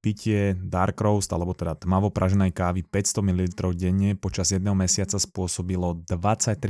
pitie 0.00 0.56
dark 0.56 0.96
roast, 0.98 1.28
alebo 1.30 1.52
teda 1.52 1.76
tmavo 1.76 2.08
praženej 2.08 2.56
kávy 2.56 2.80
500 2.82 3.20
ml 3.20 3.42
denne 3.76 4.16
počas 4.16 4.50
jedného 4.50 4.72
mesiaca 4.72 5.20
spôsobilo 5.20 6.00
23% 6.08 6.66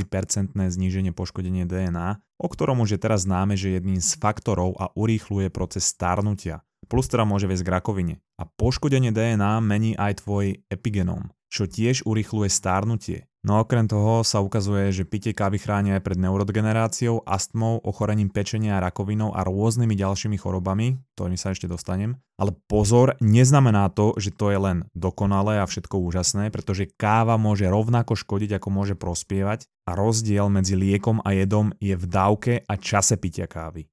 zníženie 0.58 1.14
poškodenie 1.14 1.64
DNA, 1.64 2.18
o 2.36 2.48
ktorom 2.50 2.82
už 2.82 2.98
je 2.98 3.00
teraz 3.00 3.24
známe, 3.24 3.54
že 3.54 3.70
je 3.70 3.74
jedným 3.78 4.02
z 4.02 4.18
faktorov 4.18 4.74
a 4.76 4.90
urýchluje 4.98 5.48
proces 5.54 5.86
starnutia. 5.86 6.66
Plus 6.90 7.06
teda 7.06 7.22
môže 7.22 7.46
viesť 7.46 7.62
k 7.62 7.72
rakovine. 7.78 8.14
A 8.34 8.50
poškodenie 8.50 9.14
DNA 9.14 9.62
mení 9.62 9.94
aj 9.94 10.26
tvoj 10.26 10.66
epigenóm, 10.66 11.30
čo 11.46 11.70
tiež 11.70 12.02
urýchluje 12.02 12.50
starnutie. 12.50 13.29
No 13.40 13.56
okrem 13.64 13.88
toho 13.88 14.20
sa 14.20 14.44
ukazuje, 14.44 14.92
že 14.92 15.08
pitie 15.08 15.32
kávy 15.32 15.56
chráni 15.56 15.96
aj 15.96 16.04
pred 16.04 16.20
neurodegeneráciou, 16.20 17.24
astmou, 17.24 17.80
ochorením 17.80 18.28
pečenia, 18.28 18.84
rakovinou 18.84 19.32
a 19.32 19.40
rôznymi 19.48 19.96
ďalšími 19.96 20.36
chorobami, 20.36 21.00
ktorým 21.16 21.40
sa 21.40 21.56
ešte 21.56 21.64
dostanem. 21.64 22.20
Ale 22.36 22.52
pozor, 22.68 23.16
neznamená 23.24 23.88
to, 23.96 24.12
že 24.20 24.36
to 24.36 24.52
je 24.52 24.60
len 24.60 24.78
dokonalé 24.92 25.56
a 25.56 25.64
všetko 25.64 25.96
úžasné, 26.04 26.52
pretože 26.52 26.92
káva 27.00 27.40
môže 27.40 27.64
rovnako 27.64 28.12
škodiť, 28.12 28.60
ako 28.60 28.68
môže 28.68 28.92
prospievať 28.92 29.64
a 29.88 29.96
rozdiel 29.96 30.52
medzi 30.52 30.76
liekom 30.76 31.24
a 31.24 31.32
jedom 31.32 31.72
je 31.80 31.96
v 31.96 32.04
dávke 32.04 32.52
a 32.68 32.76
čase 32.76 33.16
pitia 33.16 33.48
kávy. 33.48 33.88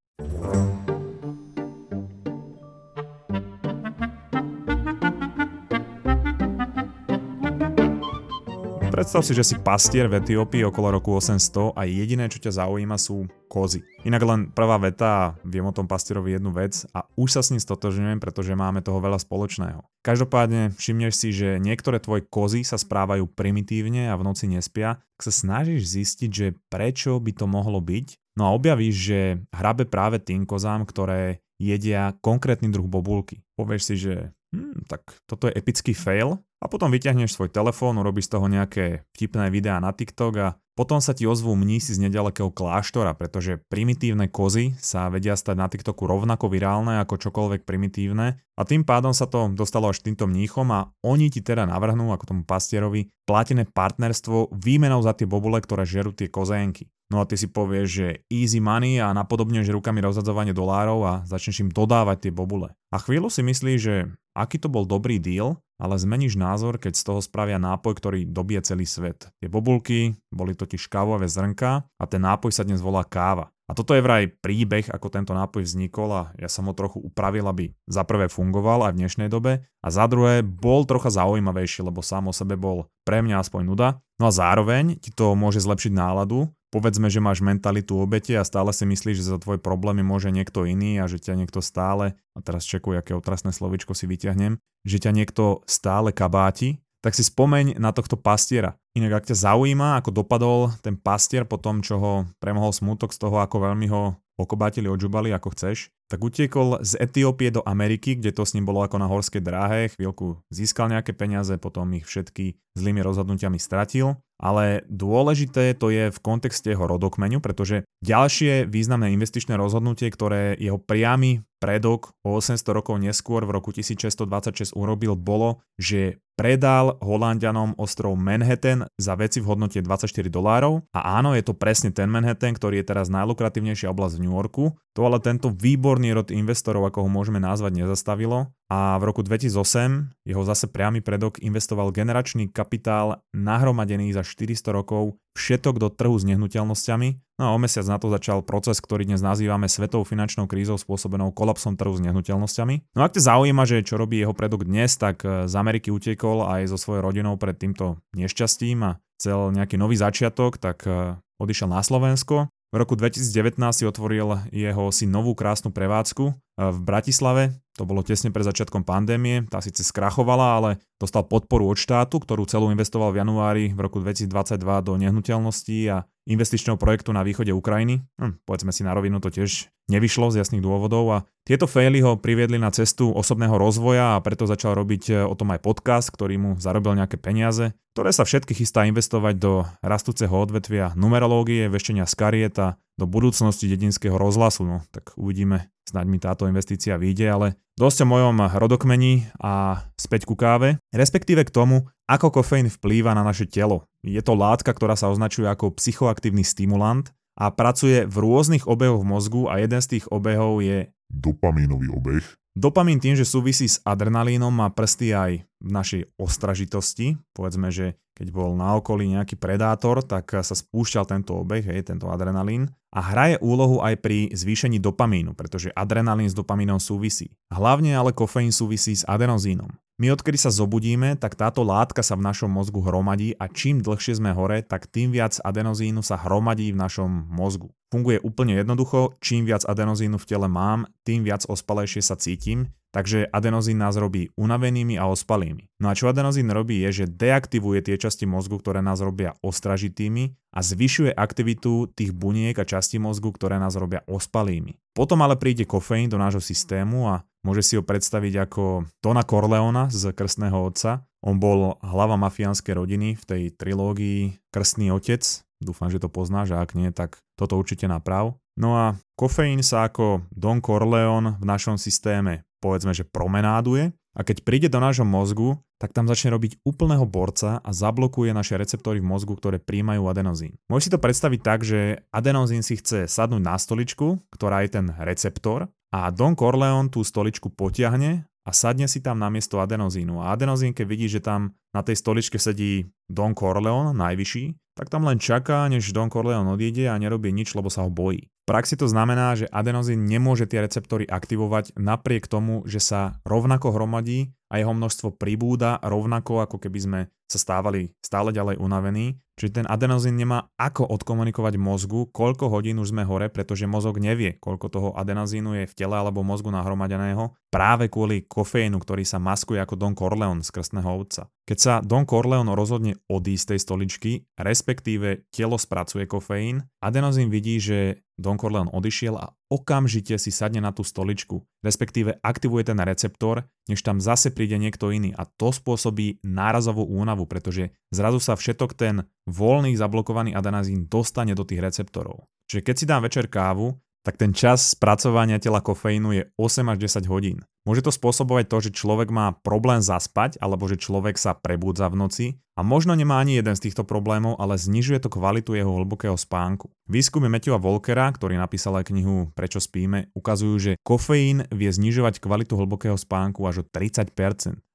Predstav 8.97 9.21
si, 9.21 9.37
že 9.37 9.45
si 9.45 9.61
pastier 9.61 10.09
v 10.09 10.17
Etiópii 10.17 10.65
okolo 10.65 10.97
roku 10.97 11.13
800 11.13 11.77
a 11.77 11.85
jediné, 11.85 12.25
čo 12.33 12.41
ťa 12.41 12.65
zaujíma 12.65 12.97
sú 12.97 13.29
kozy. 13.45 13.85
Inak 14.01 14.25
len 14.25 14.39
prvá 14.49 14.81
veta 14.81 15.37
viem 15.45 15.61
o 15.61 15.70
tom 15.70 15.85
pastierovi 15.85 16.33
jednu 16.33 16.49
vec 16.49 16.81
a 16.97 17.05
už 17.13 17.37
sa 17.37 17.45
s 17.45 17.53
ním 17.53 17.61
stotožňujem, 17.61 18.17
pretože 18.17 18.57
máme 18.57 18.81
toho 18.81 18.97
veľa 18.97 19.21
spoločného. 19.21 19.85
Každopádne 20.01 20.73
všimneš 20.73 21.13
si, 21.13 21.29
že 21.29 21.61
niektoré 21.61 22.01
tvoje 22.01 22.25
kozy 22.25 22.65
sa 22.65 22.81
správajú 22.81 23.29
primitívne 23.29 24.09
a 24.09 24.17
v 24.17 24.34
noci 24.34 24.49
nespia, 24.49 24.98
ak 24.98 25.21
sa 25.21 25.29
snažíš 25.29 25.93
zistiť, 25.93 26.29
že 26.34 26.48
prečo 26.65 27.21
by 27.21 27.37
to 27.37 27.45
mohlo 27.45 27.77
byť, 27.77 28.34
no 28.34 28.49
a 28.49 28.54
objavíš, 28.57 28.95
že 28.98 29.20
hrabe 29.54 29.85
práve 29.85 30.17
tým 30.17 30.49
kozám, 30.49 30.89
ktoré 30.89 31.45
jedia 31.61 32.17
konkrétny 32.26 32.73
druh 32.73 32.89
bobulky. 32.89 33.45
Povieš 33.57 33.93
si, 33.93 33.95
že 34.09 34.34
hm, 34.55 34.87
tak 34.87 35.03
toto 35.26 35.49
je 35.49 35.57
epický 35.57 35.91
fail, 35.95 36.40
a 36.57 36.65
potom 36.65 36.90
vyťahneš 36.90 37.37
svoj 37.37 37.53
telefón, 37.53 38.01
urobíš 38.01 38.29
z 38.29 38.34
toho 38.34 38.48
nejaké 38.49 38.85
vtipné 39.13 39.54
videá 39.54 39.77
na 39.77 39.93
TikTok 39.93 40.34
a 40.41 40.48
potom 40.73 41.01
sa 41.01 41.13
ti 41.13 41.26
ozvú 41.26 41.57
mnísi 41.57 41.98
z 41.98 42.05
nedalekého 42.05 42.54
kláštora, 42.54 43.17
pretože 43.17 43.62
primitívne 43.65 44.29
kozy 44.29 44.77
sa 44.77 45.09
vedia 45.09 45.34
stať 45.34 45.57
na 45.57 45.70
TikToku 45.70 46.05
rovnako 46.05 46.54
virálne 46.54 47.01
ako 47.01 47.17
čokoľvek 47.17 47.65
primitívne 47.65 48.41
a 48.57 48.62
tým 48.62 48.85
pádom 48.85 49.13
sa 49.13 49.29
to 49.29 49.49
dostalo 49.54 49.89
až 49.89 50.01
týmto 50.01 50.29
mníchom 50.29 50.70
a 50.73 50.89
oni 51.01 51.29
ti 51.34 51.41
teda 51.41 51.65
navrhnú, 51.65 52.13
ako 52.13 52.29
tomu 52.29 52.43
pastierovi, 52.45 53.09
platené 53.26 53.65
partnerstvo 53.70 54.54
výmenou 54.54 55.01
za 55.01 55.13
tie 55.13 55.29
bobule, 55.29 55.61
ktoré 55.61 55.85
žerú 55.85 56.13
tie 56.13 56.29
kozénky. 56.29 56.89
No 57.07 57.23
a 57.23 57.27
ty 57.29 57.39
si 57.39 57.48
povieš, 57.48 57.87
že 57.87 58.07
easy 58.27 58.59
money 58.59 58.99
a 58.99 59.15
napodobňuješ 59.15 59.71
rukami 59.71 60.04
rozhadzovanie 60.04 60.51
dolárov 60.51 60.99
a 61.07 61.13
začneš 61.23 61.63
im 61.63 61.71
dodávať 61.71 62.27
tie 62.27 62.32
bobule. 62.35 62.76
A 62.91 62.99
chvíľu 62.99 63.32
si 63.32 63.48
myslíš, 63.48 63.79
že 63.79 64.11
aký 64.38 64.62
to 64.62 64.69
bol 64.69 64.85
dobrý 64.85 65.18
deal, 65.18 65.57
ale 65.81 65.97
zmeníš 65.97 66.38
názor, 66.38 66.78
keď 66.78 66.94
z 66.94 67.03
toho 67.06 67.19
spravia 67.22 67.57
nápoj, 67.57 67.97
ktorý 67.97 68.19
dobie 68.25 68.62
celý 68.62 68.85
svet. 68.85 69.29
Tie 69.41 69.50
bobulky 69.50 70.13
boli 70.29 70.53
totiž 70.53 70.90
kávové 70.90 71.25
zrnka 71.25 71.85
a 71.85 72.03
ten 72.06 72.22
nápoj 72.22 72.53
sa 72.53 72.66
dnes 72.66 72.81
volá 72.81 73.06
káva. 73.06 73.50
A 73.68 73.75
toto 73.75 73.91
je 73.91 74.00
vraj 74.00 74.31
príbeh, 74.31 74.88
ako 74.88 75.12
tento 75.12 75.35
nápoj 75.35 75.68
vznikol 75.68 76.09
a 76.16 76.24
ja 76.40 76.47
som 76.47 76.72
ho 76.72 76.74
trochu 76.74 77.03
upravil, 77.03 77.44
aby 77.52 77.75
za 77.84 78.07
prvé 78.07 78.31
fungoval 78.31 78.88
aj 78.88 78.96
v 78.96 79.00
dnešnej 79.03 79.28
dobe 79.28 79.68
a 79.84 79.88
za 79.91 80.07
druhé 80.07 80.40
bol 80.40 80.88
trocha 80.88 81.12
zaujímavejší, 81.12 81.84
lebo 81.84 82.00
sám 82.00 82.31
o 82.31 82.34
sebe 82.34 82.56
bol 82.56 82.88
pre 83.03 83.19
mňa 83.19 83.44
aspoň 83.44 83.62
nuda. 83.68 83.90
No 84.24 84.31
a 84.31 84.31
zároveň 84.31 84.96
ti 85.03 85.12
to 85.12 85.35
môže 85.35 85.59
zlepšiť 85.59 85.91
náladu, 85.91 86.47
povedzme, 86.78 87.09
že 87.09 87.17
máš 87.17 87.41
mentalitu 87.41 87.97
obete 87.97 88.38
a 88.38 88.45
stále 88.45 88.69
si 88.69 88.85
myslíš, 88.85 89.25
že 89.25 89.33
za 89.33 89.41
tvoj 89.41 89.57
problémy 89.57 90.05
môže 90.05 90.29
niekto 90.29 90.69
iný 90.69 91.01
a 91.01 91.09
že 91.09 91.17
ťa 91.17 91.33
niekto 91.33 91.57
stále, 91.65 92.13
a 92.38 92.39
teraz 92.45 92.69
čekuj, 92.69 93.01
aké 93.01 93.17
otrasné 93.17 93.49
slovičko 93.49 93.97
si 93.97 94.05
vyťahnem, 94.05 94.61
že 94.85 94.97
ťa 95.01 95.09
niekto 95.17 95.66
stále 95.66 96.13
kabáti, 96.13 96.85
tak 97.07 97.16
si 97.16 97.23
spomeň 97.23 97.79
na 97.79 97.95
tohto 97.95 98.19
pastiera. 98.19 98.75
Inak 98.91 99.23
ak 99.23 99.31
ťa 99.31 99.40
zaujíma, 99.47 100.03
ako 100.03 100.12
dopadol 100.12 100.75
ten 100.84 101.00
pastier 101.00 101.47
po 101.47 101.56
tom, 101.56 101.79
čo 101.79 101.95
ho 101.95 102.13
premohol 102.44 102.75
smutok 102.75 103.16
z 103.16 103.23
toho, 103.23 103.40
ako 103.40 103.63
veľmi 103.63 103.88
ho 103.88 104.19
okobátili, 104.35 104.91
odžubali, 104.91 105.31
ako 105.31 105.56
chceš, 105.56 105.88
tak 106.12 106.19
utiekol 106.19 106.84
z 106.84 107.00
Etiópie 107.00 107.47
do 107.47 107.63
Ameriky, 107.63 108.19
kde 108.19 108.35
to 108.35 108.44
s 108.44 108.59
ním 108.59 108.67
bolo 108.67 108.84
ako 108.84 109.00
na 109.00 109.07
horskej 109.07 109.40
dráhe, 109.40 109.88
chvíľku 109.96 110.44
získal 110.51 110.91
nejaké 110.91 111.16
peniaze, 111.16 111.56
potom 111.56 111.88
ich 111.96 112.03
všetky 112.03 112.59
zlými 112.75 113.00
rozhodnutiami 113.00 113.56
stratil. 113.56 114.19
Ale 114.38 114.84
dôležité 114.91 115.79
to 115.79 115.90
je 115.90 116.12
v 116.12 116.19
kontexte 116.22 116.69
jeho 116.69 116.85
rodokmeňu, 116.85 117.40
pretože 117.40 117.88
ďalšie 118.03 118.67
významné 118.67 119.16
investičné 119.16 119.56
rozhodnutie, 119.56 120.12
ktoré 120.12 120.59
jeho 120.59 120.78
priamy 120.78 121.41
predok 121.57 122.13
o 122.22 122.38
800 122.38 122.62
rokov 122.69 123.01
neskôr 123.01 123.47
v 123.47 123.56
roku 123.57 123.73
1626 123.73 124.78
urobil, 124.78 125.17
bolo, 125.17 125.66
že 125.81 126.22
predal 126.37 127.01
Holandianom 127.01 127.73
ostrov 127.81 128.13
Manhattan 128.13 128.85
za 128.95 129.17
veci 129.17 129.41
v 129.41 129.49
hodnote 129.49 129.81
24 129.81 130.29
dolárov. 130.29 130.85
A 130.93 131.17
áno, 131.17 131.33
je 131.33 131.41
to 131.41 131.57
presne 131.57 131.89
ten 131.89 132.07
Manhattan, 132.07 132.53
ktorý 132.53 132.79
je 132.79 132.93
teraz 132.93 133.09
najlukratívnejšia 133.09 133.89
oblasť 133.89 134.21
v 134.21 134.23
New 134.23 134.37
Yorku. 134.37 134.77
To 134.97 135.06
ale 135.06 135.22
tento 135.22 135.53
výborný 135.53 136.09
rod 136.18 136.34
investorov, 136.34 136.90
ako 136.90 137.06
ho 137.06 137.09
môžeme 137.13 137.38
nazvať, 137.38 137.85
nezastavilo. 137.85 138.50
A 138.66 138.97
v 138.97 139.03
roku 139.06 139.22
2008 139.22 140.25
jeho 140.25 140.41
zase 140.41 140.66
priamy 140.66 141.06
predok 141.06 141.38
investoval 141.38 141.94
generačný 141.94 142.50
kapitál 142.50 143.22
nahromadený 143.30 144.09
za 144.18 144.25
400 144.25 144.74
rokov 144.74 145.13
všetok 145.38 145.78
do 145.78 145.94
trhu 145.94 146.18
s 146.18 146.25
nehnuteľnosťami. 146.25 147.38
No 147.38 147.44
a 147.46 147.53
o 147.53 147.62
mesiac 147.62 147.85
na 147.85 148.02
to 148.02 148.09
začal 148.09 148.41
proces, 148.41 148.81
ktorý 148.81 149.06
dnes 149.06 149.22
nazývame 149.22 149.69
svetovou 149.69 150.02
finančnou 150.02 150.50
krízou 150.50 150.81
spôsobenou 150.81 151.29
kolapsom 151.29 151.78
trhu 151.78 151.94
s 151.94 152.02
nehnuteľnosťami. 152.02 152.97
No 152.97 153.06
ak 153.06 153.14
te 153.14 153.22
zaujíma, 153.22 153.69
že 153.69 153.85
čo 153.85 154.02
robí 154.02 154.18
jeho 154.18 154.34
predok 154.34 154.66
dnes, 154.66 154.97
tak 154.97 155.22
z 155.22 155.53
Ameriky 155.53 155.94
utiekol 155.94 156.41
aj 156.41 156.74
so 156.74 156.78
svojou 156.81 157.06
rodinou 157.06 157.38
pred 157.38 157.53
týmto 157.53 158.02
nešťastím 158.18 158.81
a 158.81 158.97
chcel 159.22 159.53
nejaký 159.53 159.78
nový 159.78 159.94
začiatok, 159.94 160.58
tak 160.58 160.90
eh, 160.90 161.22
odišiel 161.38 161.69
na 161.69 161.85
Slovensko. 161.85 162.50
V 162.77 162.85
roku 162.85 162.93
2019 162.93 163.57
si 163.73 163.89
otvoril 163.89 164.38
jeho 164.53 164.93
si 164.93 165.09
novú 165.09 165.33
krásnu 165.33 165.73
prevádzku 165.73 166.29
eh, 166.29 166.69
v 166.69 166.77
Bratislave. 166.85 167.57
To 167.81 167.89
bolo 167.89 168.05
tesne 168.05 168.29
pred 168.29 168.45
začiatkom 168.45 168.85
pandémie, 168.85 169.49
tá 169.49 169.65
síce 169.65 169.81
skrachovala, 169.81 170.61
ale 170.61 170.69
dostal 171.01 171.25
podporu 171.25 171.73
od 171.73 171.77
štátu, 171.81 172.21
ktorú 172.21 172.45
celú 172.45 172.69
investoval 172.69 173.17
v 173.17 173.25
januári 173.25 173.66
v 173.73 173.79
roku 173.81 173.97
2022 173.97 174.61
do 174.85 174.93
nehnuteľností 174.93 175.89
a 175.89 176.05
investičného 176.29 176.77
projektu 176.77 177.17
na 177.17 177.25
východe 177.25 177.49
Ukrajiny. 177.49 178.05
Hm, 178.21 178.45
povedzme 178.45 178.69
si 178.69 178.85
na 178.85 178.93
rovinu, 178.93 179.17
to 179.17 179.33
tiež 179.33 179.73
nevyšlo 179.87 180.31
z 180.31 180.43
jasných 180.43 180.63
dôvodov 180.63 181.05
a 181.11 181.17
tieto 181.47 181.63
faily 181.63 182.03
ho 182.03 182.19
priviedli 182.19 182.59
na 182.59 182.67
cestu 182.75 183.07
osobného 183.15 183.55
rozvoja 183.55 184.19
a 184.19 184.23
preto 184.23 184.43
začal 184.43 184.75
robiť 184.75 185.03
e, 185.07 185.13
o 185.23 185.31
tom 185.31 185.55
aj 185.55 185.63
podcast, 185.63 186.11
ktorý 186.11 186.35
mu 186.35 186.51
zarobil 186.59 186.91
nejaké 186.99 187.15
peniaze, 187.15 187.71
ktoré 187.95 188.11
sa 188.11 188.27
všetky 188.27 188.51
chystá 188.51 188.83
investovať 188.83 189.39
do 189.39 189.63
rastúceho 189.79 190.35
odvetvia 190.35 190.91
numerológie, 190.99 191.71
vešenia 191.71 192.03
z 192.03 192.13
karieta, 192.19 192.75
do 192.99 193.07
budúcnosti 193.07 193.71
dedinského 193.71 194.19
rozhlasu. 194.19 194.67
No, 194.67 194.83
tak 194.91 195.15
uvidíme, 195.15 195.71
snáď 195.87 196.05
mi 196.11 196.19
táto 196.19 196.49
investícia 196.51 196.99
vyjde, 196.99 197.25
ale 197.31 197.47
dosť 197.79 198.03
o 198.03 198.07
mojom 198.09 198.37
rodokmeni 198.57 199.29
a 199.39 199.85
späť 199.95 200.27
ku 200.27 200.35
káve, 200.35 200.81
respektíve 200.91 201.47
k 201.47 201.53
tomu, 201.53 201.87
ako 202.09 202.41
kofeín 202.41 202.67
vplýva 202.67 203.15
na 203.15 203.23
naše 203.23 203.47
telo. 203.47 203.87
Je 204.01 204.19
to 204.19 204.33
látka, 204.35 204.73
ktorá 204.73 204.97
sa 204.97 205.07
označuje 205.13 205.47
ako 205.47 205.77
psychoaktívny 205.77 206.43
stimulant 206.43 207.13
a 207.37 207.53
pracuje 207.53 208.09
v 208.09 208.15
rôznych 208.17 208.65
obehoch 208.65 209.05
mozgu 209.05 209.45
a 209.45 209.61
jeden 209.61 209.77
z 209.77 209.97
tých 209.97 210.05
obehov 210.09 210.65
je 210.65 210.89
dopamínový 211.07 211.93
obeh. 211.93 212.25
Dopamín 212.57 212.97
tým, 212.97 213.13
že 213.13 213.21
súvisí 213.21 213.69
s 213.69 213.77
adrenalínom, 213.85 214.49
má 214.49 214.73
prsty 214.73 215.13
aj 215.13 215.45
v 215.61 215.69
našej 215.73 216.01
ostražitosti. 216.17 217.17
Povedzme, 217.33 217.73
že 217.73 217.97
keď 218.17 218.33
bol 218.33 218.57
na 218.57 218.73
okolí 218.73 219.13
nejaký 219.13 219.37
predátor, 219.37 220.01
tak 220.01 220.33
sa 220.33 220.55
spúšťal 220.57 221.05
tento 221.05 221.37
obeh, 221.37 221.61
hej, 221.61 221.85
tento 221.85 222.09
adrenalín. 222.09 222.73
A 222.89 222.99
hraje 223.03 223.37
úlohu 223.45 223.77
aj 223.85 224.01
pri 224.01 224.33
zvýšení 224.33 224.81
dopamínu, 224.81 225.37
pretože 225.37 225.69
adrenalín 225.77 226.25
s 226.25 226.33
dopamínom 226.33 226.81
súvisí. 226.81 227.29
Hlavne 227.53 227.93
ale 227.93 228.17
kofeín 228.17 228.49
súvisí 228.49 228.97
s 228.97 229.05
adenozínom. 229.05 229.69
My 229.97 230.13
odkedy 230.13 230.37
sa 230.37 230.53
zobudíme, 230.53 231.17
tak 231.17 231.33
táto 231.33 231.65
látka 231.65 232.05
sa 232.05 232.13
v 232.13 232.25
našom 232.25 232.53
mozgu 232.53 232.85
hromadí 232.85 233.33
a 233.41 233.49
čím 233.49 233.81
dlhšie 233.81 234.21
sme 234.21 234.29
hore, 234.29 234.61
tak 234.61 234.85
tým 234.85 235.09
viac 235.09 235.41
adenozínu 235.41 236.05
sa 236.05 236.21
hromadí 236.21 236.69
v 236.69 236.77
našom 236.77 237.09
mozgu. 237.33 237.73
Funguje 237.89 238.21
úplne 238.21 238.61
jednoducho, 238.61 239.17
čím 239.25 239.49
viac 239.49 239.65
adenozínu 239.65 240.21
v 240.21 240.27
tele 240.29 240.45
mám, 240.45 240.85
tým 241.01 241.25
viac 241.25 241.49
ospalejšie 241.49 242.05
sa 242.05 242.13
cítim, 242.13 242.69
takže 242.91 243.28
adenozín 243.29 243.78
nás 243.79 243.95
robí 243.99 244.31
unavenými 244.35 244.95
a 244.97 245.07
ospalými. 245.07 245.67
No 245.81 245.91
a 245.91 245.97
čo 245.97 246.09
adenozín 246.09 246.49
robí 246.49 246.81
je, 246.87 247.03
že 247.03 247.11
deaktivuje 247.11 247.84
tie 247.84 247.95
časti 247.99 248.25
mozgu, 248.25 248.57
ktoré 248.57 248.79
nás 248.79 249.03
robia 249.03 249.35
ostražitými 249.43 250.34
a 250.55 250.59
zvyšuje 250.63 251.13
aktivitu 251.13 251.91
tých 251.93 252.11
buniek 252.16 252.55
a 252.57 252.66
častí 252.66 252.97
mozgu, 252.97 253.29
ktoré 253.35 253.61
nás 253.61 253.78
robia 253.78 254.01
ospalými. 254.07 254.79
Potom 254.95 255.22
ale 255.22 255.37
príde 255.37 255.67
kofeín 255.67 256.10
do 256.10 256.18
nášho 256.18 256.42
systému 256.42 257.06
a 257.12 257.22
môže 257.45 257.62
si 257.62 257.74
ho 257.78 257.84
predstaviť 257.86 258.50
ako 258.50 258.90
Dona 259.04 259.22
Corleona 259.22 259.94
z 259.94 260.16
Krstného 260.16 260.57
otca. 260.57 261.06
On 261.22 261.38
bol 261.38 261.78
hlava 261.86 262.18
mafiánskej 262.18 262.74
rodiny 262.78 263.18
v 263.18 263.24
tej 263.25 263.44
trilógii 263.54 264.38
Krstný 264.50 264.90
otec, 264.90 265.22
Dúfam, 265.57 265.90
že 265.90 265.98
to 265.98 266.10
poznáš 266.10 266.54
a 266.54 266.62
ak 266.62 266.78
nie, 266.78 266.94
tak 266.94 267.18
toto 267.33 267.57
určite 267.57 267.90
naprav. 267.90 268.38
No 268.57 268.78
a 268.78 268.86
kofeín 269.18 269.66
sa 269.66 269.90
ako 269.90 270.25
Don 270.33 270.62
Corleone 270.62 271.38
v 271.38 271.45
našom 271.45 271.81
systéme 271.81 272.45
povedzme, 272.59 272.94
že 272.94 273.07
promenáduje 273.07 273.94
a 274.18 274.25
keď 274.25 274.38
príde 274.42 274.68
do 274.68 274.81
nášho 274.81 275.06
mozgu, 275.06 275.62
tak 275.77 275.94
tam 275.94 276.09
začne 276.09 276.33
robiť 276.33 276.65
úplného 276.65 277.06
borca 277.06 277.62
a 277.62 277.69
zablokuje 277.69 278.33
naše 278.33 278.57
receptory 278.57 278.98
v 278.98 279.06
mozgu, 279.06 279.38
ktoré 279.38 279.62
príjmajú 279.62 280.09
adenozín. 280.09 280.57
Môžeš 280.74 280.89
si 280.89 280.94
to 280.98 281.04
predstaviť 281.04 281.39
tak, 281.45 281.62
že 281.62 282.01
adenozín 282.09 282.65
si 282.65 282.81
chce 282.81 283.06
sadnúť 283.06 283.44
na 283.45 283.54
stoličku, 283.62 284.18
ktorá 284.33 284.65
je 284.65 284.74
ten 284.81 284.89
receptor 285.06 285.69
a 285.94 286.09
Don 286.09 286.33
Corleone 286.33 286.89
tú 286.89 287.06
stoličku 287.06 287.54
potiahne 287.54 288.25
a 288.48 288.50
sadne 288.56 288.89
si 288.89 289.06
tam 289.06 289.21
namiesto 289.21 289.62
adenozínu. 289.62 290.18
A 290.24 290.33
adenozín, 290.33 290.74
keď 290.74 290.86
vidí, 290.89 291.06
že 291.06 291.21
tam 291.21 291.54
na 291.75 291.86
tej 291.86 292.01
stoličke 292.01 292.42
sedí 292.42 292.89
Don 293.06 293.38
Corleone, 293.38 293.94
najvyšší, 293.94 294.74
tak 294.74 294.89
tam 294.89 295.06
len 295.06 295.21
čaká, 295.21 295.69
než 295.69 295.94
Don 295.94 296.09
Corleone 296.09 296.50
odíde 296.50 296.89
a 296.89 296.98
nerobí 296.98 297.30
nič, 297.30 297.54
lebo 297.54 297.69
sa 297.69 297.86
ho 297.86 297.94
bojí. 297.94 298.30
Praxi 298.48 298.80
to 298.80 298.88
znamená, 298.88 299.36
že 299.36 299.52
adenozín 299.52 300.08
nemôže 300.08 300.48
tie 300.48 300.64
receptory 300.64 301.04
aktivovať 301.04 301.76
napriek 301.76 302.32
tomu, 302.32 302.64
že 302.64 302.80
sa 302.80 303.20
rovnako 303.28 303.76
hromadí 303.76 304.32
a 304.48 304.64
jeho 304.64 304.72
množstvo 304.72 305.20
pribúda 305.20 305.84
rovnako 305.84 306.48
ako 306.48 306.56
keby 306.64 306.80
sme 306.80 307.00
sa 307.28 307.44
stávali 307.44 307.92
stále 308.00 308.32
ďalej 308.32 308.56
unavení. 308.64 309.20
Čiže 309.38 309.62
ten 309.62 309.66
adenozín 309.69 310.18
nemá 310.18 310.50
ako 310.57 310.89
odkomunikovať 310.98 311.62
mozgu, 311.62 312.10
koľko 312.10 312.50
hodín 312.50 312.81
už 312.81 312.89
sme 312.89 313.06
hore, 313.06 313.30
pretože 313.30 313.69
mozog 313.69 314.01
nevie, 314.01 314.42
koľko 314.42 314.66
toho 314.66 314.89
adenozínu 314.98 315.62
je 315.62 315.69
v 315.69 315.75
tele 315.78 315.94
alebo 315.94 316.25
mozgu 316.25 316.50
nahromadeného, 316.50 317.38
práve 317.54 317.86
kvôli 317.86 318.25
kofeínu, 318.25 318.81
ktorý 318.81 319.06
sa 319.06 319.22
maskuje 319.22 319.62
ako 319.62 319.78
Don 319.78 319.94
Corleone 319.94 320.42
z 320.42 320.50
krstného 320.50 320.89
ovca. 320.89 321.30
Keď 321.45 321.57
sa 321.62 321.74
Don 321.86 322.10
Corleone 322.10 322.57
rozhodne 322.57 322.98
odísť 323.07 323.44
z 323.45 323.50
tej 323.54 323.60
stoličky, 323.62 324.12
respektíve 324.42 325.30
telo 325.30 325.62
spracuje 325.62 326.10
kofeín, 326.10 326.66
adenozín 326.81 327.30
vidí, 327.30 327.62
že 327.62 328.01
Don 328.18 328.42
Corleone 328.42 328.74
odišiel 328.74 329.13
a 329.16 329.31
okamžite 329.48 330.18
si 330.18 330.33
sadne 330.33 330.60
na 330.60 330.74
tú 330.74 330.81
stoličku, 330.81 331.45
respektíve 331.62 332.18
aktivuje 332.19 332.68
ten 332.68 332.81
receptor, 332.81 333.45
než 333.69 333.86
tam 333.86 334.01
zase 334.01 334.33
príde 334.33 334.57
niekto 334.57 334.90
iný 334.90 335.13
a 335.13 335.24
to 335.24 335.54
spôsobí 335.54 336.19
nárazovú 336.25 336.83
únavu, 336.83 337.30
pretože 337.30 337.72
zrazu 337.94 338.18
sa 338.19 338.33
všetok 338.33 338.74
ten 338.74 339.06
voľný 339.28 339.76
zablokovaný 339.76 340.34
adenazín 340.34 340.88
dostane 340.88 341.36
do 341.36 341.44
tých 341.44 341.60
receptorov. 341.60 342.26
Čiže 342.48 342.62
keď 342.64 342.76
si 342.80 342.86
dám 342.88 343.04
večer 343.04 343.28
kávu, 343.28 343.76
tak 344.08 344.16
ten 344.16 344.32
čas 344.32 344.72
spracovania 344.72 345.36
tela 345.36 345.60
kofeínu 345.60 346.16
je 346.16 346.24
8 346.40 346.72
až 346.72 346.78
10 347.04 347.12
hodín. 347.12 347.44
Môže 347.68 347.84
to 347.84 347.92
spôsobovať 347.92 348.48
to, 348.48 348.58
že 348.64 348.80
človek 348.80 349.12
má 349.12 349.36
problém 349.44 349.84
zaspať 349.84 350.40
alebo 350.40 350.72
že 350.72 350.80
človek 350.80 351.19
sa 351.19 351.36
prebúdza 351.36 351.92
v 351.92 352.00
noci 352.00 352.25
a 352.56 352.64
možno 352.64 352.96
nemá 352.96 353.19
ani 353.19 353.36
jeden 353.36 353.52
z 353.60 353.68
týchto 353.68 353.84
problémov, 353.84 354.40
ale 354.40 354.56
znižuje 354.56 355.04
to 355.04 355.12
kvalitu 355.12 355.52
jeho 355.52 355.75
hlbokého 355.75 356.16
spánku. 356.16 356.72
Výskumy 356.88 357.28
Matthewa 357.28 357.60
Volkera, 357.60 358.08
ktorý 358.08 358.40
napísal 358.40 358.80
aj 358.80 358.88
knihu 358.88 359.36
Prečo 359.36 359.60
spíme, 359.60 360.16
ukazujú, 360.16 360.56
že 360.56 360.72
kofeín 360.80 361.44
vie 361.52 361.68
znižovať 361.68 362.24
kvalitu 362.24 362.56
hlbokého 362.56 362.96
spánku 362.96 363.44
až 363.44 363.62
o 363.62 363.64
30%. 363.68 364.16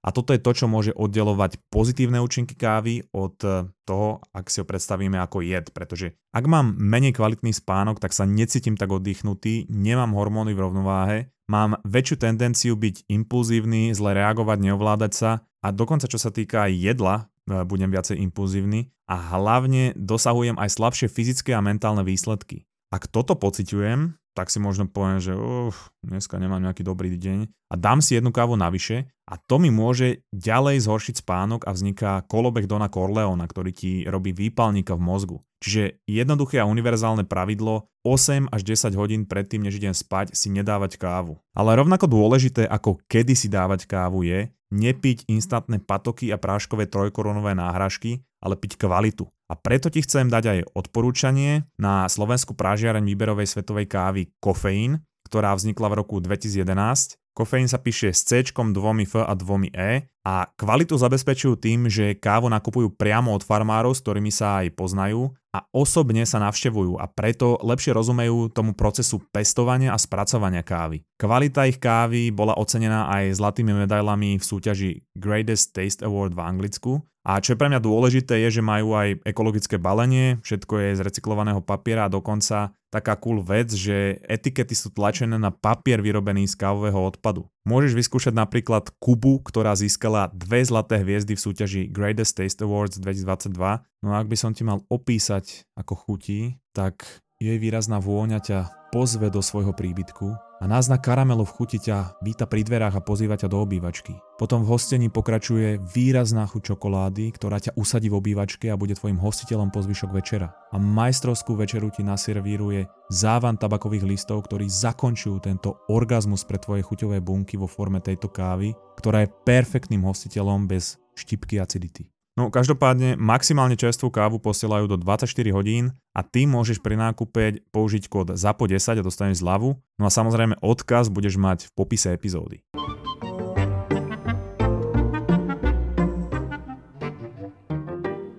A 0.05 0.09
toto 0.13 0.37
je 0.37 0.45
to, 0.45 0.53
čo 0.53 0.69
môže 0.69 0.93
oddelovať 0.93 1.65
pozitívne 1.73 2.21
účinky 2.21 2.61
kávy 2.61 3.09
od 3.17 3.41
toho, 3.89 4.21
ak 4.37 4.53
si 4.53 4.61
ho 4.61 4.67
predstavíme 4.69 5.17
ako 5.17 5.41
jed, 5.41 5.73
pretože 5.73 6.13
ak 6.37 6.45
mám 6.45 6.77
menej 6.77 7.17
kvalitný 7.17 7.57
spánok, 7.57 7.99
tak 8.03 8.13
sa 8.13 8.29
necítim 8.29 8.77
tak 8.77 8.93
oddychnutý, 8.93 9.71
nemám 9.71 10.13
hormóny 10.13 10.53
v 10.53 10.63
rovnováhe, 10.63 11.19
mám 11.53 11.77
väčšiu 11.85 12.17
tendenciu 12.17 12.73
byť 12.73 13.05
impulzívny, 13.13 13.93
zle 13.93 14.17
reagovať, 14.17 14.59
neovládať 14.65 15.13
sa 15.13 15.31
a 15.61 15.69
dokonca 15.69 16.09
čo 16.09 16.17
sa 16.17 16.33
týka 16.33 16.65
jedla, 16.73 17.29
e, 17.45 17.61
budem 17.69 17.93
viacej 17.93 18.17
impulzívny 18.25 18.89
a 19.05 19.37
hlavne 19.37 19.93
dosahujem 19.93 20.57
aj 20.57 20.73
slabšie 20.73 21.13
fyzické 21.13 21.53
a 21.53 21.61
mentálne 21.61 22.01
výsledky. 22.01 22.65
Ak 22.89 23.13
toto 23.13 23.37
pociťujem, 23.37 24.17
tak 24.33 24.49
si 24.49 24.59
možno 24.61 24.89
poviem, 24.89 25.21
že 25.21 25.37
uf, 25.37 25.93
dneska 26.01 26.41
nemám 26.41 26.65
nejaký 26.65 26.81
dobrý 26.85 27.13
deň 27.17 27.49
a 27.73 27.75
dám 27.77 28.01
si 28.01 28.17
jednu 28.17 28.33
kávu 28.33 28.57
navyše 28.57 29.09
a 29.29 29.37
to 29.37 29.61
mi 29.61 29.69
môže 29.69 30.25
ďalej 30.33 30.85
zhoršiť 30.85 31.21
spánok 31.21 31.69
a 31.69 31.71
vzniká 31.73 32.25
kolobek 32.29 32.65
Dona 32.65 32.89
Corleona, 32.89 33.45
ktorý 33.45 33.71
ti 33.73 34.05
robí 34.09 34.33
výpalníka 34.33 34.97
v 34.97 35.05
mozgu. 35.05 35.39
Čiže 35.63 36.03
jednoduché 36.11 36.59
a 36.59 36.67
univerzálne 36.67 37.23
pravidlo 37.23 37.87
8 38.03 38.51
až 38.51 38.61
10 38.67 38.99
hodín 38.99 39.23
predtým, 39.31 39.63
než 39.63 39.79
idem 39.79 39.95
spať, 39.95 40.35
si 40.35 40.51
nedávať 40.51 40.99
kávu. 40.99 41.39
Ale 41.55 41.79
rovnako 41.79 42.11
dôležité, 42.11 42.67
ako 42.67 42.99
kedy 43.07 43.39
si 43.39 43.47
dávať 43.47 43.87
kávu 43.87 44.27
je, 44.27 44.51
nepiť 44.75 45.29
instantné 45.31 45.79
patoky 45.85 46.33
a 46.35 46.41
práškové 46.41 46.91
trojkorunové 46.91 47.55
náhražky, 47.55 48.25
ale 48.43 48.59
piť 48.59 48.81
kvalitu. 48.81 49.31
A 49.53 49.61
preto 49.61 49.93
ti 49.93 50.01
chcem 50.01 50.33
dať 50.33 50.45
aj 50.49 50.59
odporúčanie 50.73 51.69
na 51.77 52.09
Slovensku 52.09 52.57
prážiareň 52.57 53.05
výberovej 53.05 53.53
svetovej 53.53 53.85
kávy 53.85 54.33
Kofeín, 54.41 55.05
ktorá 55.29 55.53
vznikla 55.53 55.93
v 55.93 55.99
roku 56.01 56.25
2011. 56.25 57.21
Kofeín 57.37 57.69
sa 57.69 57.77
píše 57.77 58.17
s 58.17 58.25
C, 58.25 58.41
dvomi 58.49 59.05
F 59.05 59.21
a 59.21 59.33
dvomi 59.37 59.69
E 59.77 60.09
a 60.25 60.49
kvalitu 60.57 60.97
zabezpečujú 60.97 61.61
tým, 61.61 61.89
že 61.89 62.17
kávu 62.17 62.49
nakupujú 62.49 62.97
priamo 62.97 63.33
od 63.37 63.45
farmárov, 63.45 63.93
s 63.93 64.01
ktorými 64.01 64.33
sa 64.33 64.65
aj 64.65 64.73
poznajú 64.73 65.33
a 65.53 65.65
osobne 65.73 66.25
sa 66.25 66.41
navštevujú 66.41 66.97
a 66.97 67.05
preto 67.09 67.61
lepšie 67.61 67.93
rozumejú 67.93 68.53
tomu 68.57 68.73
procesu 68.73 69.21
pestovania 69.33 69.93
a 69.93 70.01
spracovania 70.01 70.65
kávy. 70.65 71.05
Kvalita 71.21 71.69
ich 71.69 71.77
kávy 71.77 72.33
bola 72.33 72.57
ocenená 72.57 73.09
aj 73.13 73.37
zlatými 73.37 73.85
medailami 73.85 74.41
v 74.41 74.45
súťaži 74.45 75.05
Greatest 75.13 75.77
Taste 75.77 76.05
Award 76.09 76.33
v 76.37 76.41
Anglicku 76.41 76.93
a 77.23 77.39
čo 77.39 77.55
je 77.55 77.61
pre 77.61 77.71
mňa 77.71 77.79
dôležité 77.79 78.43
je, 78.47 78.59
že 78.59 78.63
majú 78.67 78.99
aj 78.99 79.23
ekologické 79.23 79.79
balenie, 79.79 80.43
všetko 80.43 80.75
je 80.83 80.89
z 80.99 81.01
recyklovaného 81.07 81.63
papiera 81.63 82.11
a 82.11 82.13
dokonca 82.13 82.75
taká 82.91 83.15
cool 83.17 83.41
vec, 83.41 83.71
že 83.73 84.21
etikety 84.27 84.75
sú 84.75 84.91
tlačené 84.91 85.39
na 85.39 85.55
papier 85.55 86.03
vyrobený 86.03 86.51
z 86.51 86.59
kávového 86.59 86.99
odpadu. 86.99 87.49
Môžeš 87.65 87.95
vyskúšať 87.95 88.35
napríklad 88.35 88.91
Kubu, 88.99 89.41
ktorá 89.41 89.73
získala 89.79 90.35
dve 90.35 90.67
zlaté 90.67 91.01
hviezdy 91.01 91.39
v 91.39 91.45
súťaži 91.47 91.83
Greatest 91.89 92.37
Taste 92.37 92.67
Awards 92.67 92.99
2022. 92.99 93.55
No 94.03 94.09
a 94.13 94.21
ak 94.21 94.29
by 94.29 94.37
som 94.37 94.51
ti 94.53 94.67
mal 94.67 94.83
opísať, 94.91 95.65
ako 95.79 95.95
chutí, 95.95 96.59
tak 96.77 97.07
jej 97.41 97.57
výrazná 97.57 98.03
vôňa 98.03 98.43
ťa 98.43 98.59
pozve 98.93 99.33
do 99.33 99.41
svojho 99.41 99.73
príbytku 99.73 100.52
a 100.63 100.65
náznak 100.71 101.03
karamelu 101.03 101.43
v 101.43 101.55
chuti 101.59 101.83
ťa 101.83 102.23
víta 102.23 102.47
pri 102.47 102.63
dverách 102.63 102.95
a 102.95 103.03
pozýva 103.03 103.35
ťa 103.35 103.51
do 103.51 103.67
obývačky. 103.67 104.15
Potom 104.39 104.63
v 104.63 104.71
hostení 104.71 105.11
pokračuje 105.11 105.83
výrazná 105.91 106.47
chuť 106.47 106.71
čokolády, 106.71 107.35
ktorá 107.35 107.59
ťa 107.59 107.75
usadí 107.75 108.07
v 108.07 108.23
obývačke 108.23 108.71
a 108.71 108.79
bude 108.79 108.95
tvojim 108.95 109.19
hostiteľom 109.19 109.75
po 109.75 109.83
zvyšok 109.83 110.15
večera. 110.15 110.55
A 110.71 110.79
majstrovskú 110.79 111.59
večeru 111.59 111.91
ti 111.91 112.07
naservíruje 112.07 112.87
závan 113.11 113.59
tabakových 113.59 114.07
listov, 114.07 114.47
ktorí 114.47 114.71
zakončujú 114.71 115.43
tento 115.43 115.83
orgazmus 115.91 116.47
pre 116.47 116.63
tvoje 116.63 116.87
chuťové 116.87 117.19
bunky 117.19 117.59
vo 117.59 117.67
forme 117.67 117.99
tejto 117.99 118.31
kávy, 118.31 118.71
ktorá 119.03 119.27
je 119.27 119.35
perfektným 119.43 120.07
hostiteľom 120.07 120.71
bez 120.71 120.95
štipky 121.19 121.59
acidity. 121.59 122.12
No 122.33 122.49
každopádne 122.49 123.21
maximálne 123.21 123.77
čerstvú 123.77 124.09
kávu 124.09 124.41
posielajú 124.41 124.89
do 124.89 124.97
24 124.97 125.29
hodín 125.53 125.93
a 126.17 126.25
ty 126.25 126.49
môžeš 126.49 126.81
pri 126.81 126.97
nákupe 126.97 127.61
použiť 127.69 128.09
kód 128.09 128.33
ZAPO10 128.33 128.97
a 128.97 129.05
dostaneš 129.05 129.45
zľavu. 129.45 129.77
No 130.01 130.05
a 130.09 130.11
samozrejme 130.11 130.57
odkaz 130.65 131.13
budeš 131.13 131.37
mať 131.37 131.69
v 131.69 131.71
popise 131.77 132.09
epizódy. 132.09 132.65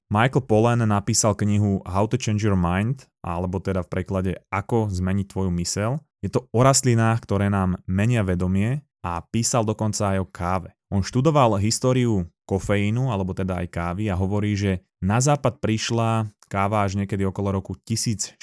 Michael 0.10 0.42
Pollan 0.50 0.82
napísal 0.90 1.38
knihu 1.38 1.86
How 1.86 2.10
to 2.10 2.18
Change 2.18 2.50
Your 2.50 2.58
Mind, 2.58 3.06
alebo 3.22 3.62
teda 3.62 3.86
v 3.86 3.94
preklade 3.94 4.32
Ako 4.50 4.90
zmeniť 4.90 5.30
tvoju 5.30 5.54
mysel. 5.62 6.02
Je 6.26 6.34
to 6.34 6.50
o 6.50 6.66
rastlinách, 6.66 7.22
ktoré 7.30 7.54
nám 7.54 7.78
menia 7.86 8.26
vedomie 8.26 8.82
a 9.06 9.22
písal 9.22 9.62
dokonca 9.62 10.18
aj 10.18 10.18
o 10.18 10.26
káve. 10.26 10.74
On 10.90 11.06
študoval 11.06 11.62
históriu 11.62 12.26
kofeínu, 12.54 13.10
alebo 13.10 13.34
teda 13.34 13.66
aj 13.66 13.68
kávy 13.74 14.14
a 14.14 14.16
hovorí, 14.16 14.54
že 14.54 14.86
na 15.02 15.18
západ 15.18 15.58
prišla 15.58 16.30
káva 16.46 16.86
až 16.86 17.02
niekedy 17.02 17.26
okolo 17.26 17.58
roku 17.58 17.74
1650, 17.74 18.38